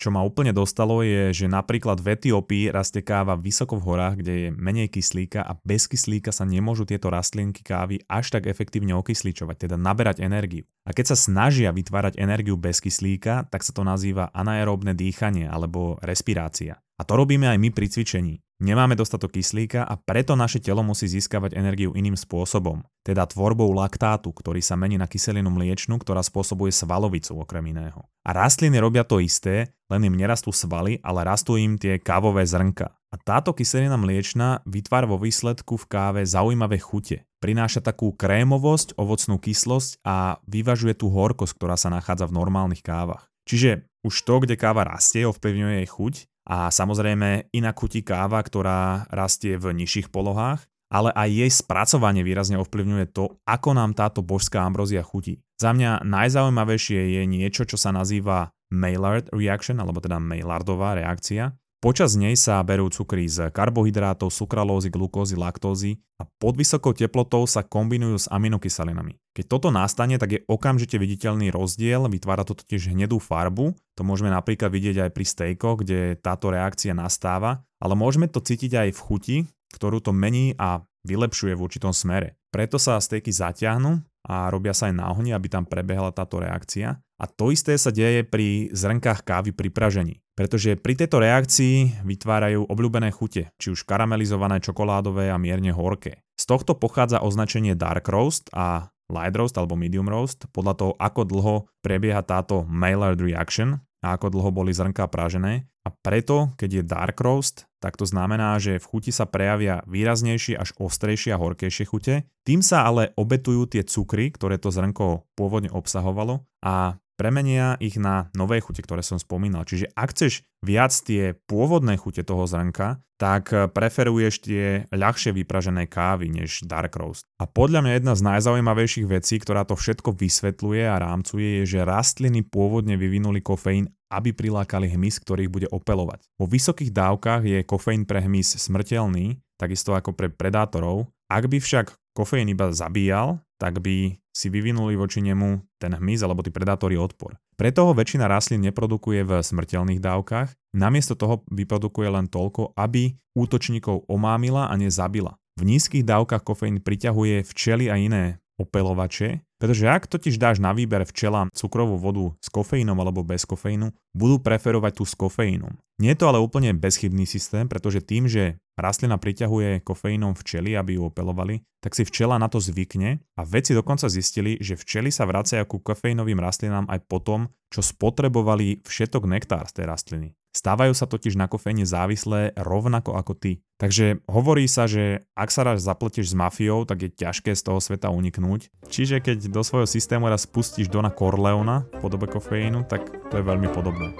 Čo 0.00 0.08
ma 0.08 0.24
úplne 0.24 0.56
dostalo 0.56 1.04
je, 1.04 1.28
že 1.28 1.44
napríklad 1.44 2.00
v 2.00 2.16
Etiópii 2.16 2.72
rastie 2.72 3.04
káva 3.04 3.36
vysoko 3.36 3.76
v 3.76 3.84
horách, 3.84 4.24
kde 4.24 4.32
je 4.32 4.48
menej 4.48 4.88
kyslíka 4.88 5.44
a 5.44 5.60
bez 5.60 5.84
kyslíka 5.84 6.32
sa 6.32 6.48
nemôžu 6.48 6.88
tieto 6.88 7.12
rastlinky 7.12 7.60
kávy 7.60 8.00
až 8.08 8.32
tak 8.32 8.48
efektívne 8.48 8.96
okysličovať, 8.96 9.68
teda 9.68 9.76
naberať 9.76 10.24
energiu. 10.24 10.64
A 10.88 10.96
keď 10.96 11.12
sa 11.12 11.16
snažia 11.20 11.68
vytvárať 11.68 12.16
energiu 12.16 12.56
bez 12.56 12.80
kyslíka, 12.80 13.44
tak 13.52 13.60
sa 13.60 13.76
to 13.76 13.84
nazýva 13.84 14.32
anaeróbne 14.32 14.96
dýchanie 14.96 15.44
alebo 15.44 16.00
respirácia. 16.00 16.80
A 16.96 17.04
to 17.04 17.20
robíme 17.20 17.44
aj 17.44 17.60
my 17.60 17.68
pri 17.68 17.92
cvičení. 17.92 18.40
Nemáme 18.60 18.92
dostatok 18.92 19.40
kyslíka 19.40 19.88
a 19.88 19.96
preto 19.96 20.36
naše 20.36 20.60
telo 20.60 20.84
musí 20.84 21.08
získavať 21.08 21.56
energiu 21.56 21.96
iným 21.96 22.12
spôsobom, 22.12 22.84
teda 23.00 23.24
tvorbou 23.24 23.72
laktátu, 23.72 24.36
ktorý 24.36 24.60
sa 24.60 24.76
mení 24.76 25.00
na 25.00 25.08
kyselinu 25.08 25.48
mliečnu, 25.48 25.96
ktorá 25.96 26.20
spôsobuje 26.20 26.68
svalovicu 26.68 27.40
okrem 27.40 27.72
iného. 27.72 28.04
A 28.20 28.36
rastliny 28.36 28.76
robia 28.76 29.00
to 29.08 29.16
isté, 29.16 29.72
len 29.88 30.04
im 30.04 30.12
nerastú 30.12 30.52
svaly, 30.52 31.00
ale 31.00 31.24
rastú 31.24 31.56
im 31.56 31.80
tie 31.80 31.96
kávové 31.96 32.44
zrnka. 32.44 32.92
A 33.08 33.16
táto 33.16 33.56
kyselina 33.56 33.96
mliečna 33.96 34.60
vytvára 34.68 35.08
vo 35.08 35.16
výsledku 35.16 35.80
v 35.80 35.88
káve 35.88 36.20
zaujímavé 36.28 36.76
chute. 36.76 37.24
Prináša 37.40 37.80
takú 37.80 38.12
krémovosť, 38.12 38.92
ovocnú 39.00 39.40
kyslosť 39.40 40.04
a 40.04 40.36
vyvažuje 40.44 41.00
tú 41.00 41.08
horkosť, 41.08 41.56
ktorá 41.56 41.80
sa 41.80 41.88
nachádza 41.88 42.28
v 42.28 42.36
normálnych 42.36 42.84
kávach. 42.84 43.32
Čiže 43.48 43.88
už 44.04 44.14
to, 44.20 44.44
kde 44.44 44.60
káva 44.60 44.84
rastie, 44.84 45.24
ovplyvňuje 45.24 45.80
jej 45.80 45.88
chuť 45.88 46.14
a 46.50 46.66
samozrejme 46.66 47.54
iná 47.54 47.70
chutí 47.70 48.02
káva, 48.02 48.42
ktorá 48.42 49.06
rastie 49.14 49.54
v 49.54 49.70
nižších 49.70 50.10
polohách, 50.10 50.66
ale 50.90 51.14
aj 51.14 51.28
jej 51.30 51.50
spracovanie 51.54 52.26
výrazne 52.26 52.58
ovplyvňuje 52.58 53.06
to, 53.14 53.38
ako 53.46 53.70
nám 53.78 53.94
táto 53.94 54.26
božská 54.26 54.66
ambrozia 54.66 55.06
chutí. 55.06 55.38
Za 55.62 55.70
mňa 55.70 56.02
najzaujímavejšie 56.02 57.14
je 57.14 57.22
niečo, 57.30 57.62
čo 57.62 57.78
sa 57.78 57.94
nazýva 57.94 58.50
Maillard 58.74 59.30
reaction, 59.30 59.78
alebo 59.78 60.02
teda 60.02 60.18
Maillardová 60.18 60.98
reakcia. 60.98 61.54
Počas 61.80 62.12
nej 62.12 62.36
sa 62.36 62.60
berú 62.60 62.92
cukry 62.92 63.24
z 63.24 63.48
karbohydrátov, 63.56 64.28
sukralózy, 64.28 64.92
glukózy, 64.92 65.32
laktózy 65.32 65.96
a 66.20 66.28
pod 66.28 66.52
vysokou 66.52 66.92
teplotou 66.92 67.48
sa 67.48 67.64
kombinujú 67.64 68.20
s 68.20 68.28
aminokyselinami. 68.28 69.16
Keď 69.32 69.44
toto 69.48 69.72
nastane, 69.72 70.20
tak 70.20 70.28
je 70.36 70.44
okamžite 70.44 71.00
viditeľný 71.00 71.48
rozdiel, 71.48 72.04
vytvára 72.04 72.44
to 72.44 72.52
totiž 72.52 72.92
hnedú 72.92 73.16
farbu, 73.16 73.72
to 73.96 74.04
môžeme 74.04 74.28
napríklad 74.28 74.68
vidieť 74.68 75.08
aj 75.08 75.10
pri 75.16 75.24
stejkoch, 75.24 75.80
kde 75.80 76.20
táto 76.20 76.52
reakcia 76.52 76.92
nastáva, 76.92 77.64
ale 77.80 77.96
môžeme 77.96 78.28
to 78.28 78.44
cítiť 78.44 78.76
aj 78.76 78.88
v 78.92 79.00
chuti, 79.00 79.36
ktorú 79.72 80.04
to 80.04 80.12
mení 80.12 80.52
a 80.60 80.84
vylepšuje 81.08 81.56
v 81.56 81.64
určitom 81.64 81.96
smere. 81.96 82.36
Preto 82.52 82.76
sa 82.76 83.00
stejky 83.00 83.32
zaťahnú 83.32 84.04
a 84.28 84.52
robia 84.52 84.76
sa 84.76 84.92
aj 84.92 85.00
na 85.00 85.08
ohni, 85.08 85.32
aby 85.32 85.48
tam 85.48 85.64
prebehla 85.64 86.12
táto 86.12 86.44
reakcia. 86.44 87.00
A 87.20 87.24
to 87.24 87.52
isté 87.52 87.76
sa 87.80 87.88
deje 87.88 88.20
pri 88.24 88.68
zrnkách 88.72 89.24
kávy 89.24 89.56
pri 89.56 89.72
pražení. 89.72 90.20
Pretože 90.40 90.80
pri 90.80 90.96
tejto 90.96 91.20
reakcii 91.20 92.00
vytvárajú 92.00 92.64
obľúbené 92.64 93.12
chute, 93.12 93.52
či 93.60 93.76
už 93.76 93.84
karamelizované, 93.84 94.56
čokoládové 94.64 95.28
a 95.28 95.36
mierne 95.36 95.68
horké. 95.68 96.24
Z 96.32 96.48
tohto 96.48 96.72
pochádza 96.72 97.20
označenie 97.20 97.76
dark 97.76 98.08
roast 98.08 98.48
a 98.56 98.88
light 99.12 99.36
roast 99.36 99.60
alebo 99.60 99.76
medium 99.76 100.08
roast 100.08 100.48
podľa 100.48 100.74
toho, 100.80 100.92
ako 100.96 101.28
dlho 101.28 101.54
prebieha 101.84 102.24
táto 102.24 102.64
Maillard 102.64 103.20
reaction 103.20 103.84
a 104.00 104.16
ako 104.16 104.32
dlho 104.32 104.48
boli 104.48 104.72
zrnká 104.72 105.12
pražené. 105.12 105.68
A 105.84 105.92
preto, 105.92 106.56
keď 106.56 106.70
je 106.72 106.88
dark 106.88 107.20
roast, 107.20 107.68
tak 107.76 108.00
to 108.00 108.08
znamená, 108.08 108.56
že 108.56 108.80
v 108.80 108.88
chuti 108.88 109.12
sa 109.12 109.28
prejavia 109.28 109.84
výraznejšie 109.84 110.56
až 110.56 110.72
ostrejšie 110.80 111.36
a 111.36 111.40
horkejšie 111.40 111.84
chute. 111.84 112.24
Tým 112.48 112.64
sa 112.64 112.88
ale 112.88 113.12
obetujú 113.12 113.68
tie 113.68 113.84
cukry, 113.84 114.32
ktoré 114.32 114.56
to 114.56 114.72
zrnko 114.72 115.28
pôvodne 115.36 115.68
obsahovalo 115.68 116.48
a 116.64 116.96
premenia 117.20 117.76
ich 117.84 118.00
na 118.00 118.32
nové 118.32 118.64
chute, 118.64 118.80
ktoré 118.80 119.04
som 119.04 119.20
spomínal. 119.20 119.68
Čiže 119.68 119.92
ak 119.92 120.16
chceš 120.16 120.40
viac 120.64 120.88
tie 121.04 121.36
pôvodné 121.44 122.00
chute 122.00 122.24
toho 122.24 122.48
zrnka, 122.48 123.04
tak 123.20 123.52
preferuješ 123.76 124.34
tie 124.40 124.88
ľahšie 124.88 125.36
vypražené 125.36 125.84
kávy 125.92 126.32
než 126.32 126.64
dark 126.64 126.96
roast. 126.96 127.28
A 127.36 127.44
podľa 127.44 127.84
mňa 127.84 127.92
jedna 128.00 128.16
z 128.16 128.24
najzaujímavejších 128.24 129.04
vecí, 129.04 129.36
ktorá 129.36 129.68
to 129.68 129.76
všetko 129.76 130.16
vysvetľuje 130.16 130.88
a 130.88 130.96
rámcuje, 130.96 131.60
je, 131.60 131.76
že 131.76 131.84
rastliny 131.84 132.40
pôvodne 132.48 132.96
vyvinuli 132.96 133.44
kofeín, 133.44 133.92
aby 134.08 134.32
prilákali 134.32 134.88
hmyz, 134.88 135.20
ktorých 135.20 135.52
bude 135.52 135.68
opelovať. 135.68 136.24
Vo 136.40 136.48
vysokých 136.48 136.96
dávkach 136.96 137.44
je 137.44 137.60
kofeín 137.68 138.08
pre 138.08 138.24
hmyz 138.24 138.56
smrteľný, 138.56 139.36
takisto 139.60 139.92
ako 139.92 140.16
pre 140.16 140.32
predátorov. 140.32 141.12
Ak 141.28 141.44
by 141.44 141.60
však 141.60 141.92
kofeín 142.16 142.48
iba 142.48 142.72
zabíjal, 142.72 143.36
tak 143.60 143.84
by 143.84 144.16
si 144.32 144.48
vyvinuli 144.48 144.96
voči 144.96 145.20
nemu 145.20 145.60
ten 145.76 145.92
hmyz 145.92 146.24
alebo 146.24 146.40
tí 146.40 146.48
predátori 146.48 146.96
odpor. 146.96 147.36
Preto 147.60 147.84
ho 147.84 147.92
väčšina 147.92 148.24
rastlín 148.24 148.64
neprodukuje 148.64 149.20
v 149.20 149.44
smrteľných 149.44 150.00
dávkach, 150.00 150.56
namiesto 150.72 151.12
toho 151.12 151.44
vyprodukuje 151.52 152.08
len 152.08 152.24
toľko, 152.24 152.72
aby 152.72 153.20
útočníkov 153.36 154.08
omámila 154.08 154.72
a 154.72 154.74
nezabila. 154.80 155.36
V 155.60 155.68
nízkych 155.68 156.08
dávkach 156.08 156.40
kofeín 156.40 156.80
priťahuje 156.80 157.44
včely 157.44 157.92
a 157.92 158.00
iné 158.00 158.40
opelovače, 158.56 159.44
pretože 159.60 159.84
ak 159.84 160.08
totiž 160.08 160.40
dáš 160.40 160.56
na 160.56 160.72
výber 160.72 161.04
včelám 161.04 161.52
cukrovú 161.52 162.00
vodu 162.00 162.32
s 162.40 162.48
kofeínom 162.48 162.96
alebo 162.96 163.20
bez 163.20 163.44
kofeínu, 163.44 163.92
budú 164.16 164.40
preferovať 164.40 164.92
tú 164.96 165.04
s 165.04 165.12
kofeínom. 165.12 165.76
Nie 166.00 166.16
je 166.16 166.24
to 166.24 166.32
ale 166.32 166.40
úplne 166.40 166.72
bezchybný 166.72 167.28
systém, 167.28 167.68
pretože 167.68 168.00
tým, 168.00 168.24
že 168.24 168.56
rastlina 168.80 169.20
priťahuje 169.20 169.84
kofeínom 169.84 170.32
včely, 170.32 170.72
aby 170.72 170.96
ju 170.96 171.12
opelovali, 171.12 171.60
tak 171.84 171.92
si 171.92 172.08
včela 172.08 172.40
na 172.40 172.48
to 172.48 172.56
zvykne 172.56 173.20
a 173.36 173.42
vedci 173.44 173.76
dokonca 173.76 174.08
zistili, 174.08 174.56
že 174.56 174.80
včely 174.80 175.12
sa 175.12 175.28
vracajú 175.28 175.68
ku 175.68 175.76
kofeínovým 175.84 176.40
rastlinám 176.40 176.88
aj 176.88 177.04
potom, 177.04 177.52
čo 177.68 177.84
spotrebovali 177.84 178.80
všetok 178.80 179.28
nektár 179.28 179.68
z 179.68 179.76
tej 179.76 179.84
rastliny. 179.84 180.28
Stávajú 180.50 180.92
sa 180.98 181.06
totiž 181.06 181.38
na 181.38 181.46
kofeíne 181.46 181.86
závislé 181.86 182.50
rovnako 182.58 183.14
ako 183.14 183.38
ty. 183.38 183.52
Takže 183.78 184.20
hovorí 184.26 184.66
sa, 184.66 184.90
že 184.90 185.24
ak 185.38 185.48
sa 185.48 185.62
raz 185.64 185.80
zapletieš 185.80 186.34
s 186.34 186.38
mafiou, 186.38 186.84
tak 186.84 187.06
je 187.06 187.10
ťažké 187.14 187.54
z 187.54 187.62
toho 187.64 187.78
sveta 187.78 188.10
uniknúť. 188.12 188.68
Čiže 188.90 189.22
keď 189.22 189.48
do 189.48 189.62
svojho 189.62 189.88
systému 189.88 190.26
raz 190.26 190.44
spustíš 190.44 190.90
Dona 190.90 191.14
Corleona 191.14 191.86
v 191.96 192.04
podobe 192.04 192.26
kofeínu, 192.28 192.84
tak 192.90 193.08
to 193.30 193.40
je 193.40 193.46
veľmi 193.46 193.70
podobné. 193.72 194.12